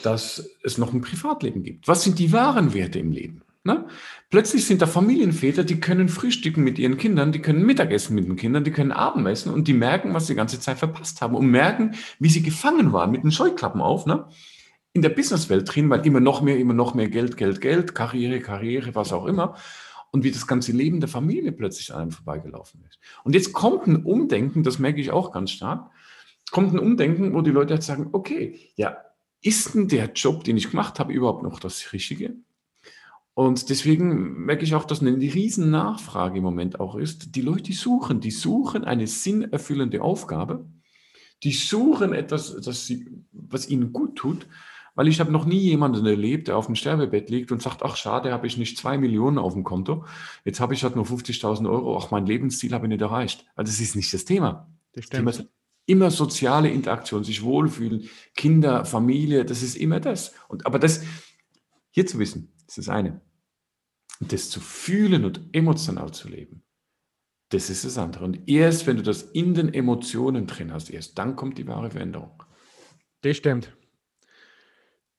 dass 0.03 0.51
es 0.63 0.77
noch 0.77 0.93
ein 0.93 1.01
Privatleben 1.01 1.63
gibt. 1.63 1.89
Was 1.89 2.05
sind 2.05 2.19
die 2.19 2.31
wahren 2.31 2.75
Werte 2.75 2.99
im 2.99 3.11
Leben? 3.11 3.43
Ne? 3.65 3.87
Plötzlich 4.29 4.67
sind 4.67 4.83
da 4.83 4.89
Familienväter, 4.89 5.63
die 5.63 5.79
können 5.79 6.09
frühstücken 6.09 6.65
mit 6.65 6.81
ihren 6.81 6.97
Kindern, 6.97 7.31
die 7.31 7.41
können 7.41 7.65
Mittagessen 7.65 8.17
mit 8.17 8.27
den 8.27 8.35
Kindern, 8.35 8.65
die 8.65 8.73
können 8.73 8.91
Abendessen 8.91 9.53
und 9.53 9.69
die 9.69 9.73
merken, 9.73 10.13
was 10.15 10.27
sie 10.27 10.33
die 10.33 10.39
ganze 10.39 10.59
Zeit 10.59 10.79
verpasst 10.79 11.23
haben 11.23 11.37
und 11.37 11.47
merken, 11.47 11.95
wie 12.19 12.29
sie 12.29 12.43
gefangen 12.43 12.93
waren 12.93 13.13
mit 13.13 13.23
den 13.23 13.31
Scheuklappen 13.31 13.81
auf. 13.81 14.05
Ne? 14.05 14.27
In 14.95 15.03
der 15.03 15.11
Businesswelt 15.11 15.73
drin, 15.73 15.89
weil 15.91 16.05
immer 16.05 16.19
noch 16.19 16.43
mehr, 16.43 16.59
immer 16.59 16.75
noch 16.75 16.95
mehr 16.95 17.09
Geld, 17.09 17.37
Geld, 17.37 17.61
Geld, 17.61 17.95
Karriere, 17.95 18.41
Karriere, 18.41 18.97
was 18.97 19.13
auch 19.13 19.27
immer. 19.27 19.55
Und 20.11 20.25
wie 20.25 20.33
das 20.33 20.47
ganze 20.47 20.73
Leben 20.73 21.01
der 21.01 21.09
Familie 21.09 21.53
plötzlich 21.53 21.95
an 21.95 22.03
einem 22.03 22.11
vorbeigelaufen 22.11 22.85
ist. 22.87 22.99
Und 23.25 23.35
jetzt 23.35 23.53
kommt 23.55 23.87
ein 23.87 24.05
Umdenken, 24.05 24.63
das 24.63 24.79
merke 24.79 25.01
ich 25.01 25.11
auch 25.11 25.33
ganz 25.33 25.53
stark, 25.53 25.89
kommt 26.51 26.75
ein 26.75 26.79
Umdenken, 26.79 27.33
wo 27.33 27.41
die 27.41 27.51
Leute 27.51 27.75
jetzt 27.75 27.87
sagen, 27.87 28.09
okay, 28.13 28.59
ja, 28.77 28.99
ist 29.41 29.75
denn 29.75 29.89
der 29.89 30.13
Job, 30.13 30.45
den 30.45 30.57
ich 30.57 30.71
gemacht 30.71 30.99
habe, 30.99 31.13
überhaupt 31.13 31.43
noch 31.43 31.61
das 31.61 31.93
Richtige? 31.93 32.35
Und 33.35 33.71
deswegen 33.71 34.45
merke 34.45 34.65
ich 34.65 34.75
auch, 34.75 34.85
dass 34.85 35.01
eine 35.01 35.17
riesen 35.17 35.71
Nachfrage 35.71 36.39
im 36.39 36.45
Moment 36.45 36.81
auch 36.81 36.97
ist. 36.97 37.35
Die 37.35 37.41
Leute 37.41 37.63
die 37.63 37.73
suchen, 37.73 38.21
die 38.21 38.31
suchen 38.31 38.85
eine 38.85 39.07
sinnerfüllende 39.07 40.03
Aufgabe. 40.03 40.67
Die 41.43 41.53
suchen 41.53 42.13
etwas, 42.13 42.55
das 42.61 42.87
sie, 42.87 43.09
was 43.33 43.69
ihnen 43.69 43.93
gut 43.93 44.17
tut. 44.17 44.47
Weil 44.95 45.09
ich 45.09 45.21
habe 45.21 45.33
noch 45.33 45.47
nie 45.47 45.59
jemanden 45.59 46.05
erlebt, 46.05 46.49
der 46.49 46.59
auf 46.59 46.67
dem 46.67 46.75
Sterbebett 46.75 47.31
liegt 47.31 47.51
und 47.51 47.63
sagt, 47.63 47.83
ach 47.83 47.97
schade, 47.97 48.31
habe 48.31 48.47
ich 48.47 48.59
nicht 48.59 48.77
zwei 48.77 48.99
Millionen 48.99 49.39
auf 49.39 49.55
dem 49.55 49.65
Konto. 49.65 50.05
Jetzt 50.45 50.61
habe 50.61 50.75
ich 50.75 50.85
halt 50.85 50.97
nur 50.97 51.07
50.000 51.07 51.69
Euro. 51.71 51.97
Auch 51.97 52.11
mein 52.11 52.27
Lebensziel 52.27 52.75
habe 52.75 52.85
ich 52.85 52.91
nicht 52.91 53.01
erreicht. 53.01 53.47
Weil 53.57 53.65
das 53.65 53.81
ist 53.81 53.97
nicht 53.97 54.13
das 54.13 54.27
Thema. 54.27 54.69
Das, 54.93 55.09
das 55.09 55.19
Thema 55.19 55.31
ist 55.31 55.47
immer 55.87 56.11
soziale 56.11 56.71
Interaktion, 56.71 57.25
sich 57.25 57.43
wohlfühlen, 57.43 58.09
Kinder, 58.35 58.85
Familie, 58.85 59.45
das 59.45 59.63
ist 59.63 59.77
immer 59.77 59.99
das. 59.99 60.35
Und, 60.49 60.67
aber 60.67 60.79
das 60.79 61.03
hier 61.91 62.07
zu 62.07 62.19
wissen, 62.19 62.52
das 62.73 62.79
ist 62.79 62.89
das 62.89 62.95
eine. 62.95 63.21
Und 64.21 64.33
das 64.33 64.49
zu 64.49 64.61
fühlen 64.61 65.25
und 65.27 65.41
emotional 65.53 66.13
zu 66.13 66.29
leben, 66.29 66.63
das 67.51 67.69
ist 67.69 67.85
das 67.85 67.99
andere. 67.99 68.25
Und 68.25 68.49
erst 68.49 68.87
wenn 68.87 68.97
du 68.97 69.03
das 69.03 69.23
in 69.23 69.53
den 69.53 69.75
Emotionen 69.75 70.47
drin 70.47 70.73
hast, 70.73 70.89
erst 70.89 71.19
dann 71.19 71.37
kommt 71.37 71.59
die 71.59 71.67
wahre 71.67 71.91
Veränderung. 71.91 72.43
Das 73.21 73.37
stimmt. 73.37 73.77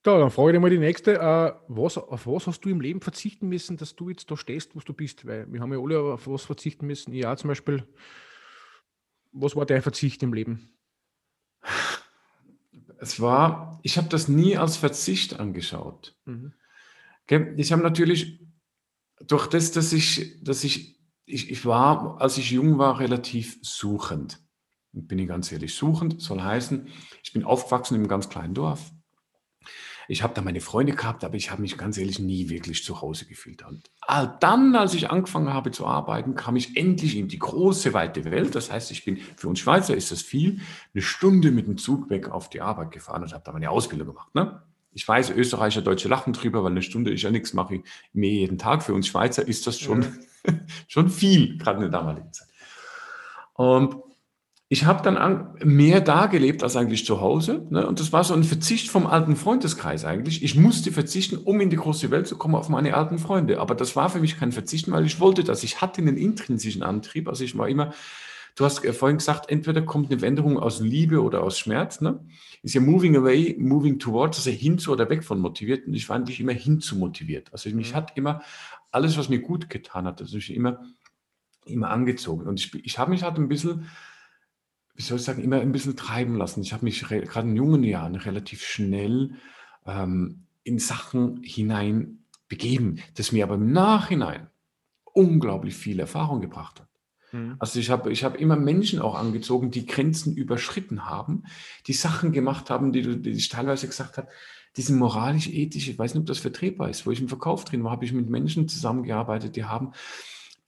Da, 0.01 0.17
dann 0.17 0.31
frage 0.31 0.49
ich 0.49 0.55
dir 0.55 0.59
mal 0.59 0.69
die 0.71 0.79
nächste. 0.79 1.13
Äh, 1.13 1.53
was, 1.67 1.97
auf 1.97 2.25
was 2.25 2.47
hast 2.47 2.61
du 2.61 2.69
im 2.69 2.81
Leben 2.81 3.01
verzichten 3.01 3.47
müssen, 3.49 3.77
dass 3.77 3.95
du 3.95 4.09
jetzt 4.09 4.31
da 4.31 4.35
stehst, 4.35 4.75
wo 4.75 4.79
du 4.79 4.93
bist? 4.93 5.25
Weil 5.27 5.51
wir 5.51 5.61
haben 5.61 5.71
ja 5.71 5.79
alle 5.79 5.99
auf 5.99 6.27
was 6.27 6.43
verzichten 6.43 6.87
müssen. 6.87 7.13
Ja, 7.13 7.37
zum 7.37 7.49
Beispiel, 7.49 7.87
was 9.31 9.55
war 9.55 9.65
dein 9.65 9.83
Verzicht 9.83 10.23
im 10.23 10.33
Leben? 10.33 10.69
Es 12.97 13.19
war, 13.21 13.79
ich 13.83 13.97
habe 13.97 14.09
das 14.09 14.27
nie 14.27 14.57
als 14.57 14.75
Verzicht 14.75 15.39
angeschaut. 15.39 16.15
Mhm. 16.25 16.53
Ich 17.27 17.71
habe 17.71 17.81
natürlich 17.81 18.43
durch 19.27 19.47
das, 19.47 19.71
dass 19.71 19.93
ich, 19.93 20.43
dass 20.43 20.63
ich, 20.63 20.99
ich, 21.25 21.49
ich 21.49 21.65
war, 21.65 22.21
als 22.21 22.37
ich 22.37 22.51
jung 22.51 22.77
war, 22.77 22.99
relativ 22.99 23.59
suchend. 23.61 24.39
Bin 24.91 25.17
ich 25.17 25.27
ganz 25.27 25.51
ehrlich, 25.51 25.73
suchend 25.73 26.21
soll 26.21 26.41
heißen, 26.41 26.87
ich 27.23 27.33
bin 27.33 27.43
aufgewachsen 27.43 27.95
in 27.95 28.01
einem 28.01 28.09
ganz 28.09 28.29
kleinen 28.29 28.53
Dorf. 28.53 28.91
Ich 30.09 30.21
habe 30.21 30.33
da 30.33 30.41
meine 30.41 30.59
Freunde 30.59 30.93
gehabt, 30.93 31.23
aber 31.23 31.35
ich 31.35 31.49
habe 31.49 31.61
mich 31.61 31.77
ganz 31.77 31.97
ehrlich 31.97 32.19
nie 32.19 32.49
wirklich 32.49 32.83
zu 32.83 33.01
Hause 33.01 33.25
gefühlt. 33.25 33.65
Und 33.65 33.89
dann, 34.41 34.75
als 34.75 34.93
ich 34.93 35.09
angefangen 35.09 35.53
habe 35.53 35.71
zu 35.71 35.87
arbeiten, 35.87 36.35
kam 36.35 36.57
ich 36.57 36.75
endlich 36.75 37.15
in 37.15 37.29
die 37.29 37.39
große, 37.39 37.93
weite 37.93 38.25
Welt. 38.25 38.53
Das 38.53 38.69
heißt, 38.69 38.91
ich 38.91 39.05
bin, 39.05 39.17
für 39.17 39.47
uns 39.47 39.59
Schweizer 39.59 39.95
ist 39.95 40.11
das 40.11 40.21
viel, 40.21 40.59
eine 40.93 41.01
Stunde 41.01 41.51
mit 41.51 41.67
dem 41.67 41.77
Zug 41.77 42.09
weg 42.09 42.29
auf 42.29 42.49
die 42.49 42.61
Arbeit 42.61 42.91
gefahren 42.91 43.23
und 43.23 43.33
habe 43.33 43.43
da 43.45 43.53
meine 43.53 43.69
Ausbildung 43.69 44.09
gemacht. 44.09 44.35
Ne? 44.35 44.61
Ich 44.93 45.07
weiß, 45.07 45.31
Österreicher, 45.31 45.81
Deutsche 45.81 46.07
lachen 46.07 46.33
drüber, 46.33 46.63
weil 46.63 46.71
eine 46.71 46.81
Stunde 46.81 47.11
ist 47.11 47.21
ja 47.23 47.31
nichts, 47.31 47.53
mache 47.53 47.75
ich 47.75 47.81
mehr 48.13 48.31
jeden 48.31 48.57
Tag. 48.57 48.83
Für 48.83 48.93
uns 48.93 49.07
Schweizer 49.07 49.47
ist 49.47 49.67
das 49.67 49.79
schon, 49.79 50.01
ja. 50.47 50.53
schon 50.87 51.09
viel, 51.09 51.57
gerade 51.57 51.83
in 51.83 51.91
der 51.91 51.99
damaligen 51.99 52.31
Zeit. 52.31 52.47
Und 53.53 53.95
ich 54.73 54.85
habe 54.85 55.03
dann 55.03 55.17
an, 55.17 55.53
mehr 55.63 56.01
da 56.01 56.25
gelebt 56.25 56.63
als 56.63 56.75
eigentlich 56.75 57.05
zu 57.05 57.21
Hause. 57.21 57.67
Ne? 57.69 57.85
Und 57.85 57.99
das 57.99 58.11
war 58.11 58.23
so 58.23 58.33
ein 58.33 58.43
Verzicht 58.43 58.89
vom 58.89 59.05
alten 59.05 59.35
Freundeskreis 59.35 60.03
eigentlich. 60.03 60.43
Ich 60.43 60.55
musste 60.55 60.91
verzichten, 60.91 61.37
um 61.37 61.61
in 61.61 61.69
die 61.69 61.75
große 61.75 62.09
Welt 62.09 62.25
zu 62.25 62.37
kommen, 62.39 62.55
auf 62.55 62.69
meine 62.69 62.95
alten 62.95 63.19
Freunde. 63.19 63.59
Aber 63.59 63.75
das 63.75 63.95
war 63.95 64.09
für 64.09 64.19
mich 64.19 64.39
kein 64.39 64.51
Verzichten, 64.51 64.91
weil 64.91 65.05
ich 65.05 65.19
wollte 65.19 65.43
das. 65.43 65.63
Ich 65.63 65.81
hatte 65.81 66.01
einen 66.01 66.17
intrinsischen 66.17 66.81
Antrieb. 66.81 67.27
Also 67.27 67.43
ich 67.43 67.55
war 67.55 67.69
immer, 67.69 67.93
du 68.55 68.65
hast 68.65 68.85
vorhin 68.85 69.17
gesagt, 69.17 69.49
entweder 69.49 69.81
kommt 69.81 70.11
eine 70.11 70.19
Veränderung 70.19 70.59
aus 70.59 70.79
Liebe 70.79 71.21
oder 71.21 71.43
aus 71.43 71.57
Schmerz. 71.59 72.01
Ne? 72.01 72.19
ist 72.63 72.75
ja 72.75 72.81
moving 72.81 73.17
away, 73.17 73.55
moving 73.59 73.99
towards, 73.99 74.37
also 74.37 74.49
hin 74.49 74.79
zu 74.79 74.93
oder 74.93 75.09
weg 75.09 75.23
von 75.23 75.39
motiviert. 75.39 75.85
Und 75.85 75.93
ich 75.93 76.07
war 76.07 76.15
eigentlich 76.15 76.39
immer 76.39 76.53
hin 76.53 76.79
zu 76.79 76.95
motiviert. 76.95 77.51
Also 77.51 77.69
mich 77.69 77.91
mhm. 77.91 77.95
hat 77.95 78.17
immer 78.17 78.41
alles, 78.89 79.17
was 79.17 79.27
mir 79.27 79.39
gut 79.39 79.69
getan 79.69 80.05
hat, 80.05 80.21
also 80.21 80.37
ich 80.37 80.53
immer, 80.53 80.81
immer 81.65 81.89
angezogen. 81.89 82.47
Und 82.47 82.61
ich, 82.61 82.73
ich 82.85 82.97
habe 82.97 83.11
mich 83.11 83.23
halt 83.23 83.37
ein 83.37 83.49
bisschen, 83.49 83.89
wie 84.95 85.01
soll 85.01 85.17
ich 85.17 85.23
sagen, 85.23 85.43
immer 85.43 85.59
ein 85.59 85.73
bisschen 85.73 85.97
treiben 85.97 86.37
lassen. 86.37 86.61
Ich 86.61 86.71
habe 86.71 86.85
mich 86.85 87.01
gerade 87.01 87.49
in 87.49 87.55
jungen 87.55 87.83
Jahren 87.83 88.15
relativ 88.15 88.63
schnell 88.63 89.35
ähm, 89.85 90.43
in 90.63 90.79
Sachen 90.79 91.43
hinein 91.43 92.19
begeben, 92.47 92.99
das 93.15 93.33
mir 93.33 93.43
aber 93.43 93.55
im 93.55 93.73
Nachhinein 93.73 94.47
unglaublich 95.11 95.75
viel 95.75 95.99
Erfahrung 95.99 96.39
gebracht 96.39 96.79
hat. 96.79 96.87
Mhm. 97.33 97.55
Also 97.59 97.79
ich 97.79 97.89
habe 97.89 98.11
ich 98.11 98.23
hab 98.23 98.39
immer 98.39 98.55
Menschen 98.55 99.01
auch 99.01 99.15
angezogen, 99.15 99.71
die 99.71 99.85
Grenzen 99.85 100.35
überschritten 100.35 101.05
haben, 101.05 101.43
die 101.87 101.93
Sachen 101.93 102.31
gemacht 102.31 102.69
haben, 102.69 102.93
die, 102.93 103.01
du, 103.01 103.17
die 103.17 103.31
ich 103.31 103.49
teilweise 103.49 103.87
gesagt 103.87 104.17
habe, 104.17 104.29
die 104.77 104.81
sind 104.81 104.97
moralisch, 104.97 105.49
ethisch, 105.49 105.89
ich 105.89 105.99
weiß 105.99 106.13
nicht, 106.13 106.21
ob 106.21 106.27
das 106.27 106.39
vertretbar 106.39 106.89
ist. 106.89 107.05
Wo 107.05 107.11
ich 107.11 107.19
im 107.19 107.29
Verkauf 107.29 107.65
drin 107.65 107.83
war, 107.83 107.91
habe 107.91 108.05
ich 108.05 108.13
mit 108.13 108.29
Menschen 108.29 108.67
zusammengearbeitet, 108.67 109.55
die 109.55 109.65
haben, 109.65 109.91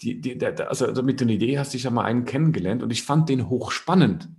die, 0.01 0.19
die, 0.19 0.45
also 0.45 0.91
damit 0.91 1.21
du 1.21 1.25
eine 1.25 1.34
Idee 1.34 1.58
hast, 1.58 1.73
ich 1.73 1.86
habe 1.86 1.95
mal 1.95 2.04
einen 2.04 2.25
kennengelernt 2.25 2.84
und 2.84 2.91
ich 2.91 3.04
fand 3.04 3.30
den 3.30 3.49
hochspannend 3.49 4.30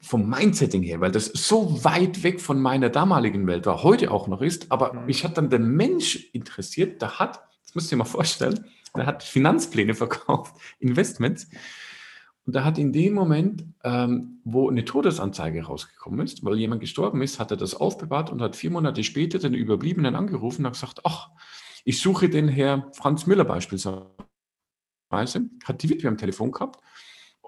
vom 0.00 0.28
Mindsetting 0.28 0.82
her, 0.82 1.00
weil 1.00 1.10
das 1.10 1.26
so 1.26 1.84
weit 1.84 2.22
weg 2.22 2.40
von 2.40 2.60
meiner 2.60 2.88
damaligen 2.88 3.46
Welt 3.46 3.66
war, 3.66 3.82
heute 3.82 4.10
auch 4.10 4.26
noch 4.26 4.42
ist, 4.42 4.70
aber 4.70 4.94
mhm. 4.94 5.06
mich 5.06 5.24
hat 5.24 5.36
dann 5.36 5.50
der 5.50 5.58
Mensch 5.58 6.30
interessiert, 6.32 7.02
der 7.02 7.18
hat, 7.18 7.40
das 7.64 7.74
musst 7.74 7.90
du 7.90 7.96
dir 7.96 7.98
mal 7.98 8.04
vorstellen, 8.04 8.64
der 8.98 9.06
hat 9.06 9.22
Finanzpläne 9.22 9.94
verkauft, 9.94 10.54
Investments. 10.78 11.48
Und 12.46 12.56
er 12.56 12.64
hat 12.64 12.78
in 12.78 12.92
dem 12.92 13.12
Moment, 13.12 13.66
ähm, 13.84 14.40
wo 14.44 14.70
eine 14.70 14.84
Todesanzeige 14.84 15.64
rausgekommen 15.64 16.20
ist, 16.20 16.44
weil 16.44 16.56
jemand 16.56 16.80
gestorben 16.80 17.20
ist, 17.20 17.38
hat 17.38 17.50
er 17.50 17.58
das 17.58 17.74
aufbewahrt 17.74 18.30
und 18.30 18.40
hat 18.40 18.56
vier 18.56 18.70
Monate 18.70 19.04
später 19.04 19.38
den 19.38 19.52
Überbliebenen 19.52 20.14
angerufen 20.14 20.62
und 20.62 20.66
hat 20.66 20.72
gesagt, 20.72 21.00
ach, 21.04 21.30
ich 21.84 22.00
suche 22.00 22.30
den 22.30 22.48
Herr 22.48 22.90
Franz 22.92 23.26
Müller 23.26 23.44
beispielsweise, 23.44 24.06
hat 25.10 25.82
die 25.82 25.90
Witwe 25.90 26.08
am 26.08 26.16
Telefon 26.16 26.52
gehabt 26.52 26.80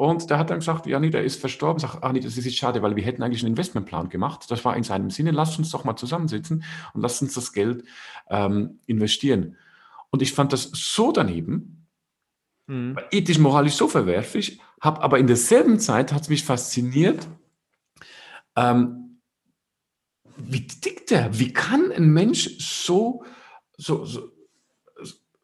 und 0.00 0.30
der 0.30 0.38
hat 0.38 0.48
dann 0.48 0.60
gesagt, 0.60 0.86
ja, 0.86 0.98
nee, 0.98 1.10
der 1.10 1.24
ist 1.24 1.38
verstorben. 1.40 1.78
Sag, 1.78 1.98
ach 2.00 2.12
nee, 2.12 2.20
das 2.20 2.38
ist 2.38 2.46
jetzt 2.46 2.56
schade, 2.56 2.80
weil 2.80 2.96
wir 2.96 3.04
hätten 3.04 3.22
eigentlich 3.22 3.42
einen 3.42 3.52
Investmentplan 3.52 4.08
gemacht. 4.08 4.50
Das 4.50 4.64
war 4.64 4.74
in 4.74 4.82
seinem 4.82 5.10
Sinne, 5.10 5.30
lasst 5.30 5.58
uns 5.58 5.70
doch 5.70 5.84
mal 5.84 5.96
zusammensitzen 5.96 6.64
und 6.94 7.02
lasst 7.02 7.20
uns 7.20 7.34
das 7.34 7.52
Geld 7.52 7.84
ähm, 8.30 8.80
investieren. 8.86 9.58
Und 10.10 10.22
ich 10.22 10.32
fand 10.32 10.52
das 10.52 10.70
so 10.72 11.12
daneben, 11.12 11.86
mhm. 12.66 12.98
ethisch, 13.10 13.38
moralisch 13.38 13.74
so 13.74 13.88
verwerflich, 13.88 14.60
habe 14.80 15.02
aber 15.02 15.18
in 15.18 15.26
derselben 15.26 15.78
Zeit 15.78 16.12
hat 16.12 16.22
es 16.22 16.28
mich 16.28 16.44
fasziniert, 16.44 17.28
ähm, 18.56 19.20
wie 20.36 20.66
tickt 20.66 21.10
der? 21.10 21.38
Wie 21.38 21.52
kann 21.52 21.92
ein 21.92 22.12
Mensch 22.12 22.56
so, 22.58 23.24
so, 23.76 24.04
so 24.04 24.32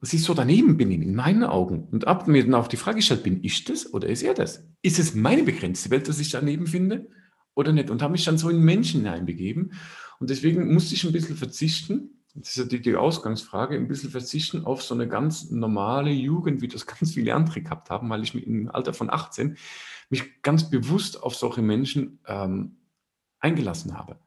sich 0.01 0.23
so 0.23 0.35
daneben 0.35 0.77
benehmen, 0.77 1.03
in 1.03 1.15
meinen 1.15 1.45
Augen. 1.45 1.89
Und 1.91 2.07
ab 2.07 2.29
mir 2.29 2.45
dann 2.45 2.55
auch 2.55 2.69
die 2.69 2.77
Frage 2.77 2.97
gestellt, 2.97 3.23
bin 3.23 3.43
ich 3.43 3.65
das 3.65 3.93
oder 3.93 4.09
ist 4.09 4.23
er 4.23 4.35
das? 4.35 4.65
Ist 4.83 4.99
es 4.99 5.15
meine 5.15 5.43
begrenzte 5.43 5.91
Welt, 5.91 6.09
dass 6.09 6.21
ich 6.21 6.31
daneben 6.31 6.67
finde 6.67 7.09
oder 7.55 7.73
nicht? 7.73 7.91
Und 7.91 8.03
habe 8.03 8.13
mich 8.13 8.25
dann 8.25 8.39
so 8.39 8.49
in 8.49 8.61
Menschen 8.61 9.01
hineinbegeben. 9.01 9.73
Und 10.19 10.31
deswegen 10.31 10.73
musste 10.73 10.95
ich 10.95 11.05
ein 11.05 11.13
bisschen 11.13 11.37
verzichten 11.37 12.16
das 12.37 12.51
ist 12.51 12.57
ja 12.57 12.65
die, 12.65 12.81
die 12.81 12.97
Ausgangsfrage, 12.97 13.77
ein 13.77 13.89
bisschen 13.89 14.11
verzichten 14.11 14.65
auf 14.65 14.83
so 14.83 14.95
eine 14.95 15.09
ganz 15.09 15.51
normale 15.51 16.11
Jugend, 16.11 16.61
wie 16.61 16.69
das 16.69 16.87
ganz 16.87 17.15
viele 17.15 17.35
andere 17.35 17.63
gehabt 17.63 17.91
haben, 17.91 18.09
weil 18.11 18.23
ich 18.23 18.35
mich 18.35 18.47
im 18.47 18.71
Alter 18.71 18.93
von 18.93 19.11
18 19.11 19.57
mich 20.11 20.43
ganz 20.43 20.71
bewusst 20.71 21.23
auf 21.23 21.35
solche 21.35 21.63
Menschen 21.63 22.21
ähm, 22.27 22.77
eingelassen 23.41 23.97
habe. 23.97 24.19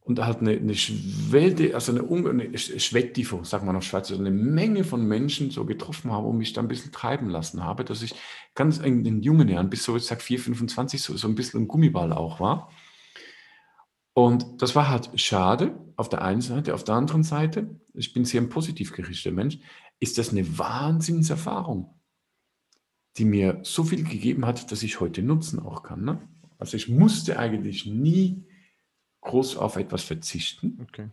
Und 0.00 0.20
halt 0.20 0.38
eine, 0.38 0.52
eine 0.52 0.76
Schwelle, 0.76 1.74
also 1.74 1.90
eine, 1.90 2.30
eine 2.30 2.56
Schwettifo, 2.56 3.42
sagen 3.42 3.66
wir 3.66 3.72
noch 3.72 3.82
Schweiz, 3.82 4.08
also 4.08 4.22
eine 4.22 4.30
Menge 4.30 4.84
von 4.84 5.04
Menschen 5.04 5.50
so 5.50 5.64
getroffen 5.64 6.12
habe 6.12 6.28
und 6.28 6.38
mich 6.38 6.52
da 6.52 6.60
ein 6.60 6.68
bisschen 6.68 6.92
treiben 6.92 7.28
lassen 7.28 7.64
habe, 7.64 7.84
dass 7.84 8.02
ich 8.02 8.14
ganz 8.54 8.78
in 8.78 9.02
den 9.02 9.20
jungen 9.22 9.48
Jahren, 9.48 9.68
bis 9.68 9.82
so, 9.82 9.96
ich 9.96 10.04
sag 10.04 10.22
4, 10.22 10.38
25, 10.38 11.02
so, 11.02 11.16
so 11.16 11.26
ein 11.26 11.34
bisschen 11.34 11.62
ein 11.62 11.68
Gummiball 11.68 12.12
auch 12.12 12.38
war. 12.38 12.70
Und 14.18 14.62
das 14.62 14.74
war 14.74 14.88
halt 14.88 15.10
schade 15.20 15.78
auf 15.96 16.08
der 16.08 16.22
einen 16.22 16.40
Seite. 16.40 16.72
Auf 16.72 16.84
der 16.84 16.94
anderen 16.94 17.22
Seite, 17.22 17.78
ich 17.92 18.14
bin 18.14 18.24
sehr 18.24 18.40
ein 18.40 18.48
positiv 18.48 18.94
gerichteter 18.94 19.34
Mensch, 19.34 19.58
ist 20.00 20.16
das 20.16 20.30
eine 20.30 20.58
Wahnsinnserfahrung, 20.58 21.94
die 23.18 23.26
mir 23.26 23.60
so 23.62 23.84
viel 23.84 24.04
gegeben 24.04 24.46
hat, 24.46 24.72
dass 24.72 24.82
ich 24.82 25.00
heute 25.00 25.22
nutzen 25.22 25.58
auch 25.58 25.82
kann. 25.82 26.02
Ne? 26.02 26.26
Also 26.56 26.78
ich 26.78 26.88
musste 26.88 27.38
eigentlich 27.38 27.84
nie 27.84 28.42
groß 29.20 29.58
auf 29.58 29.76
etwas 29.76 30.04
verzichten. 30.04 30.78
Okay. 30.88 31.10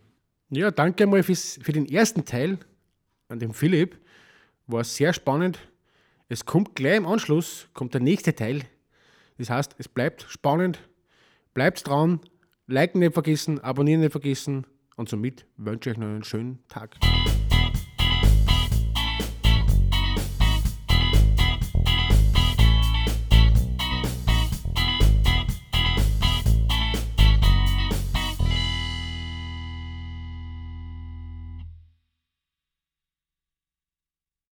Ja, 0.48 0.70
danke 0.70 1.06
mal 1.06 1.22
fürs, 1.22 1.58
für 1.60 1.72
den 1.72 1.84
ersten 1.84 2.24
Teil 2.24 2.58
an 3.28 3.38
dem 3.38 3.52
Philipp. 3.52 4.00
War 4.66 4.82
sehr 4.82 5.12
spannend. 5.12 5.58
Es 6.30 6.46
kommt 6.46 6.74
gleich 6.74 6.96
im 6.96 7.06
Anschluss, 7.06 7.68
kommt 7.74 7.92
der 7.92 8.00
nächste 8.00 8.34
Teil. 8.34 8.62
Das 9.36 9.50
heißt, 9.50 9.74
es 9.76 9.88
bleibt 9.88 10.24
spannend. 10.26 10.78
Bleibt 11.52 11.86
dran, 11.86 12.20
Liken 12.66 13.00
nicht 13.00 13.12
vergessen, 13.12 13.60
abonnieren 13.60 14.00
nicht 14.00 14.12
vergessen 14.12 14.66
und 14.96 15.08
somit 15.10 15.46
wünsche 15.58 15.90
ich 15.90 15.96
euch 15.96 16.00
noch 16.00 16.06
einen 16.06 16.24
schönen 16.24 16.66
Tag. 16.68 16.96